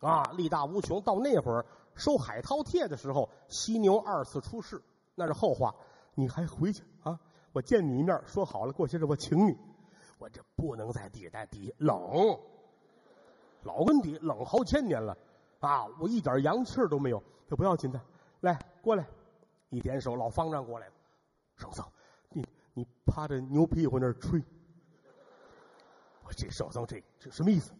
[0.00, 1.00] 啊，力大无穷。
[1.02, 1.64] 到那会儿。
[1.94, 4.82] 收海饕餮的时候，犀牛二次出世，
[5.14, 5.74] 那是后话。
[6.14, 7.18] 你还回去啊？
[7.52, 9.56] 我见你一面，说好了，过些日子我请你。
[10.18, 12.38] 我这不能在底下待，底下冷，
[13.62, 15.16] 老跟底冷好千年了
[15.60, 15.86] 啊！
[15.98, 18.00] 我一点阳气都没有，这不要紧的。
[18.40, 19.06] 来，过来，
[19.70, 20.92] 一点手，老方丈过来了。
[21.56, 21.84] 圣僧，
[22.30, 24.42] 你你趴着牛屁股那儿吹。
[26.24, 27.72] 我这圣僧这这什么意思？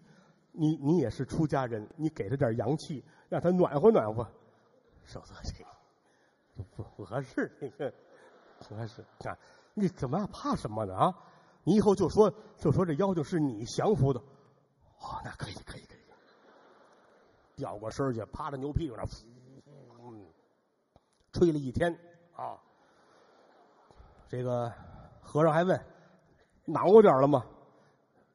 [0.52, 3.04] 你你也是出家人，你给他点阳气。
[3.32, 4.28] 让他暖和暖和，
[5.06, 5.70] 少说这个
[6.74, 7.90] 不不合适，这个
[8.58, 9.38] 不合适啊！
[9.72, 11.14] 你怎么怕什么呢啊？
[11.64, 15.98] 你以后就说就说这妖精是你降服的，哦，那可以可以可以，
[17.56, 19.06] 掉过身去，趴在牛屁股那，
[21.32, 21.90] 吹了一天
[22.36, 22.60] 啊！
[24.28, 24.70] 这个
[25.22, 25.82] 和尚还问，
[26.66, 27.46] 暖和点了吗？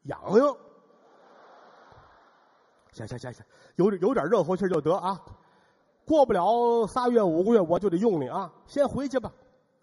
[0.06, 0.58] 痒痒。
[2.98, 3.46] 行行行行，
[3.76, 5.22] 有有点热乎气就得啊，
[6.06, 9.32] 过不了仨月五个月我就得用你啊，先回去吧。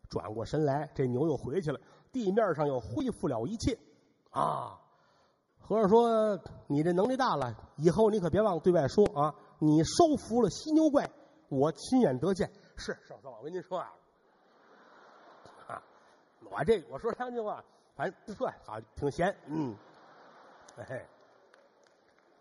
[0.08, 1.80] 转过身来，这牛又回去了，
[2.12, 3.78] 地面上又恢复了一切
[4.30, 4.80] 啊。
[5.58, 6.38] 和尚说
[6.68, 11.10] ：“你这能力大了，以后你可别忘了对外说啊，你收服了犀牛怪，
[11.48, 13.92] 我亲眼得见。”是，少僧，我跟您说啊，
[15.66, 15.82] 啊，
[16.50, 17.64] 我这我说两句话，
[17.96, 19.74] 反正不错，好，挺闲，嗯，
[20.76, 21.06] 哎。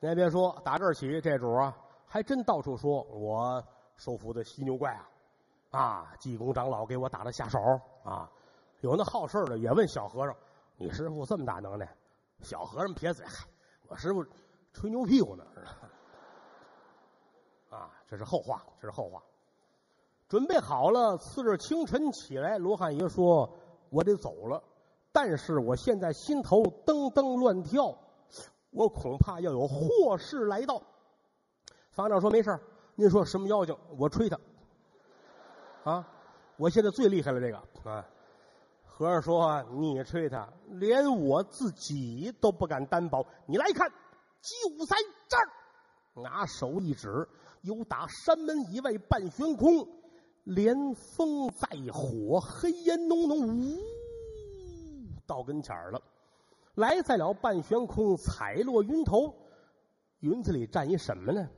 [0.03, 1.73] 您也别说，打这儿起，这主啊，
[2.05, 3.63] 还真到处说我
[3.95, 4.91] 收服的犀牛怪
[5.71, 7.57] 啊，啊，济公长老给我打了下手
[8.03, 8.29] 啊。
[8.81, 10.35] 有那好事的也问小和尚
[10.75, 11.89] ：“你师傅这么大能耐？”
[12.43, 13.47] 小和尚撇嘴：“嗨，
[13.87, 14.21] 我师傅
[14.73, 15.45] 吹牛屁股呢。
[17.69, 19.23] 啊，这是后话，这是后话。
[20.27, 23.49] 准备好了，次日清晨起来，罗汉爷说
[23.89, 24.61] ：“我得走了，
[25.13, 27.97] 但是我现在心头噔噔乱跳，
[28.73, 30.81] 我恐怕要有祸事来到。”
[31.91, 32.59] 方丈说：“没事
[32.95, 34.39] 您说什么妖精，我吹他。
[35.83, 36.07] 啊，
[36.57, 38.05] 我现在最厉害了，这个啊。”
[38.85, 43.25] 和尚说：“你吹他，连我自己都不敢担保。
[43.47, 44.95] 你来看，就在
[45.27, 45.49] 这儿。”
[46.21, 47.27] 拿手一指，
[47.61, 49.87] 有打山门以外半悬空。
[50.43, 53.77] 连风带火，黑烟浓浓，呜，
[55.25, 56.01] 到跟前儿了。
[56.75, 59.35] 来在了半悬空，彩落云头。
[60.19, 61.49] 云子里站一什么呢？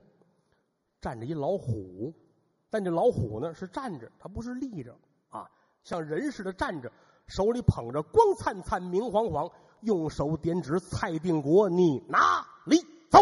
[1.00, 2.14] 站着一老虎，
[2.70, 4.98] 但这老虎呢是站着，它不是立着
[5.30, 5.50] 啊，
[5.84, 6.92] 像人似的站着，
[7.28, 9.52] 手里捧着光灿灿、明晃晃，
[9.82, 12.78] 用手点指蔡定国：“你哪里
[13.12, 13.20] 走？”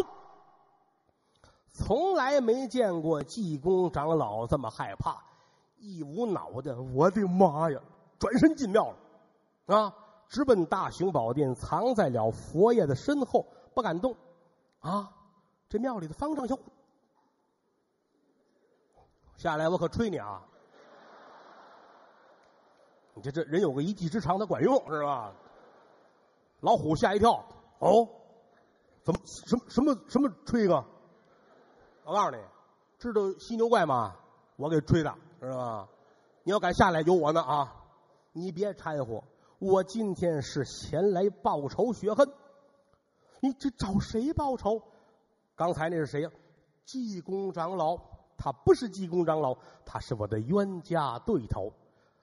[1.74, 5.24] 从来没见过济公长老这么害怕。
[5.78, 7.82] 一捂脑袋，我的妈呀！
[8.18, 8.94] 转身进庙
[9.66, 9.94] 了，啊，
[10.34, 13.46] 直奔大雄宝殿，藏在了佛爷的身后，
[13.76, 14.18] 不敢动。
[14.80, 15.14] 啊，
[15.70, 16.60] 这庙里的方丈就，
[19.38, 20.42] 下来我可吹你啊！
[23.14, 25.32] 你这这人有个一技之长，他管用是吧？
[26.62, 27.46] 老虎吓一跳，
[27.78, 28.10] 哦，
[29.04, 30.84] 怎么什么什么什么吹一个？
[32.06, 32.42] 我告诉你，
[32.98, 34.16] 知道犀牛怪吗？
[34.56, 35.14] 我给吹的。
[35.40, 35.88] 是吧？
[36.42, 37.76] 你要敢下来，有我呢啊！
[38.32, 39.24] 你别掺和，
[39.64, 42.30] 我今天是前来报仇雪恨。
[43.40, 44.84] 你这找谁报仇？
[45.56, 46.30] 刚才那是谁呀？
[46.84, 47.98] 济公长老，
[48.38, 51.72] 他不是济公长老，他是我的冤家对头。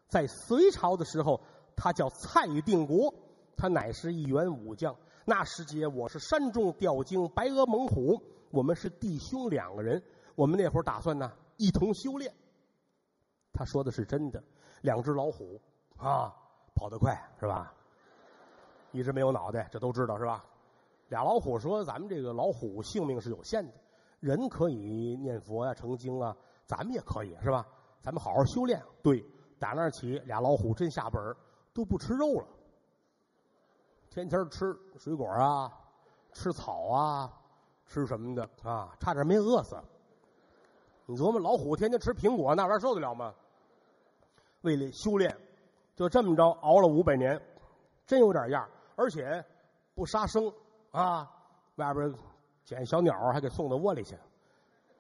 [0.07, 1.41] 在隋朝的时候，
[1.75, 3.15] 他叫蔡定国，
[3.57, 4.95] 他乃是一员武将。
[5.25, 10.03] 那时节，我是山中吊睛白额猛虎，我们是弟兄两个人。
[10.35, 12.35] 我们那会儿打算呢，一同修炼。
[13.55, 14.45] 他说的是真的，
[14.83, 15.59] 两只老虎
[15.97, 16.37] 啊，
[16.81, 17.75] 跑得快是吧？
[18.91, 20.43] 一直没有脑袋，这都知道是吧？
[21.11, 23.73] 俩老虎说：“咱们这个老虎性命是有限的，
[24.19, 26.35] 人可以念佛呀、成精啊，
[26.65, 27.67] 咱们也可以是吧？
[28.01, 29.23] 咱们好好修炼。”对，
[29.59, 31.23] 打那起，俩老虎真下本
[31.75, 32.49] 都不吃肉了，
[34.09, 35.71] 天天吃水果啊，
[36.33, 37.31] 吃草啊，
[37.85, 39.77] 吃什么的啊，差点没饿死。
[41.05, 43.35] 你琢磨，老虎天天吃苹果，那玩意儿受得了吗？
[44.63, 45.37] 为了修炼，
[46.01, 47.39] 就这么着熬了五百年，
[48.07, 48.67] 真有点样
[48.97, 49.45] 而且
[49.95, 50.51] 不杀生
[50.93, 51.31] 啊，
[51.75, 52.11] 外边
[52.65, 54.19] 捡小鸟还给送到窝里去，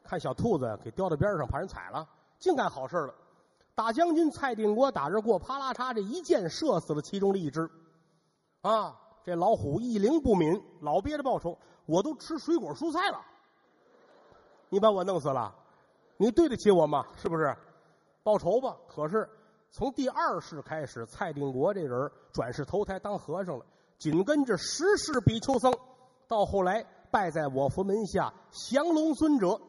[0.05, 2.07] 看小兔子给叼到边上，怕人踩了，
[2.39, 3.15] 净干好事了。
[3.75, 7.67] 大将军蔡定国打这过，啪啦嚓，这一箭射死了其中的一只。
[8.61, 8.95] 啊，
[9.25, 11.57] 这老虎一灵不敏，老憋着报仇，
[11.87, 13.19] 我都吃水果蔬菜了，
[14.69, 15.55] 你把我弄死了。
[16.19, 17.07] 你对得起我吗？
[17.17, 17.57] 是不是？
[18.23, 18.77] 报仇吧！
[18.87, 19.27] 可是
[19.71, 23.65] 从第二世开始，蔡定国这人转世投胎当和尚了，
[23.99, 25.73] 紧跟着十世比丘僧，
[26.27, 29.61] 到后来拜在我佛门下降龙尊者，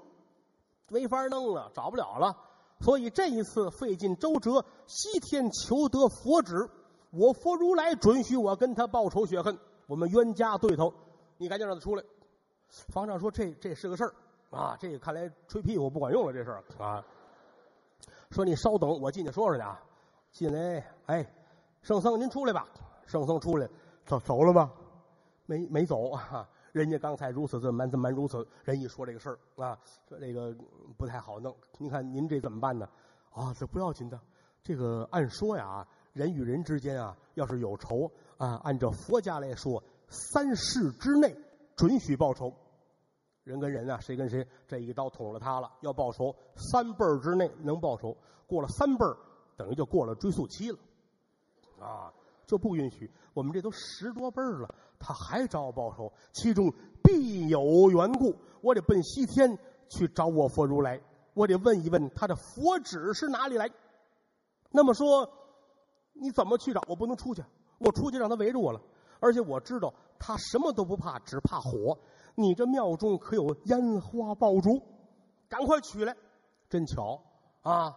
[0.90, 2.36] 没法弄了，找不了了。
[2.80, 6.68] 所以这一次费尽周折，西天求得佛旨，
[7.12, 9.56] 我佛如来准许我跟他报仇雪恨，
[9.86, 10.92] 我们冤家对头，
[11.38, 12.04] 你赶紧让他出来。
[12.90, 14.16] 方丈说：“这这是个事儿。”
[14.50, 17.06] 啊，这个看来吹屁股不管用了，这事儿啊。
[18.32, 19.80] 说你稍等，我进去说说去啊。
[20.32, 21.26] 进来，哎，
[21.82, 22.68] 圣僧您出来吧。
[23.06, 23.68] 圣僧出来，
[24.06, 24.72] 走走了吗？
[25.46, 26.48] 没没走啊。
[26.72, 29.78] 人家刚才如此这般这般如此，人一说这个事儿啊，
[30.08, 30.56] 说这个
[30.98, 31.54] 不太好弄。
[31.78, 32.88] 您看您这怎么办呢？
[33.34, 34.18] 啊，这不要紧的。
[34.64, 41.36] 这个按说呀，人与人之间啊，要是有仇啊，按照佛家来说，三世之内
[41.76, 42.54] 准许报仇。
[43.44, 48.16] 人跟人啊，谁跟谁这一刀捅了他了，要报仇，三辈儿之内能报仇，
[48.48, 49.18] 过了三辈儿，
[49.58, 50.78] 等于就过了追溯期了，
[51.80, 52.14] 啊，
[52.46, 53.10] 就不允许。
[53.34, 56.74] 我们这都十多辈儿了，他还找我报仇，其中
[57.04, 58.36] 必有缘故。
[58.62, 59.58] 我得奔西天
[59.90, 61.02] 去找我佛如来，
[61.34, 63.70] 我得问一问他的佛旨是哪里来。
[64.72, 65.30] 那么说，
[66.14, 66.82] 你怎么去找？
[66.88, 67.44] 我不能出去，
[67.78, 68.82] 我出去让他围着我了。
[69.20, 71.98] 而且我知道他什么都不怕，只怕火。
[72.36, 74.82] 你这庙中可有烟花爆竹？
[75.48, 76.16] 赶快取来！
[76.70, 77.22] 真巧
[77.62, 77.94] 啊！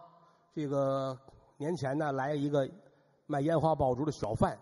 [0.53, 1.17] 这个
[1.57, 2.69] 年前呢，来一个
[3.27, 4.57] 卖烟花爆竹的小贩，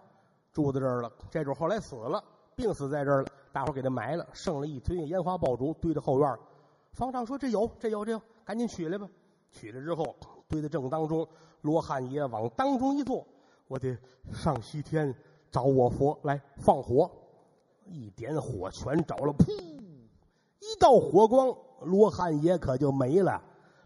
[0.52, 1.12] 住在这儿了。
[1.32, 2.24] 这主后来死了，
[2.56, 3.28] 病死在这儿了。
[3.52, 6.38] 大伙给他埋了，剩了一堆烟花爆竹堆在后院。
[6.92, 9.08] 方丈说：“这有，这有，这有，赶紧取来吧！”
[9.52, 10.16] 取来之后，
[10.48, 11.28] 堆在正当中。
[11.62, 13.26] 罗汉爷往当中一坐，
[13.68, 13.98] 我得
[14.34, 15.16] 上西天
[15.50, 17.10] 找我佛来放火。
[17.86, 19.46] 一点火全着了，噗！
[20.60, 23.42] 一道火光，罗汉爷可就没了。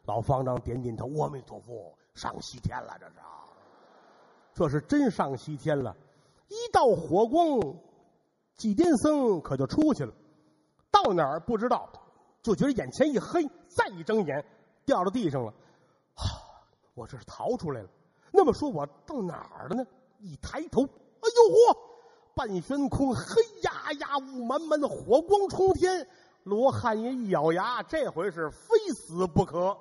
[0.06, 3.46] 老方丈点点头，阿弥陀佛，上西天了，这是啊，
[4.54, 5.96] 这是真上西天了。
[6.50, 7.60] 一道火光，
[8.56, 10.14] 祭奠僧可就出去了，
[10.90, 11.88] 到哪儿不知道，
[12.42, 14.44] 就觉得眼前一黑，再一睁眼，
[14.84, 15.54] 掉到地上了。
[16.96, 17.90] 我这是逃出来了。
[18.32, 19.86] 那么说，我到哪儿了呢？
[20.20, 21.78] 一抬头，哎呦嚯，
[22.34, 23.22] 半悬空，黑
[23.62, 26.08] 压压，雾满满的，火光冲天。
[26.44, 29.78] 罗汉爷一咬牙，这回是非死不可。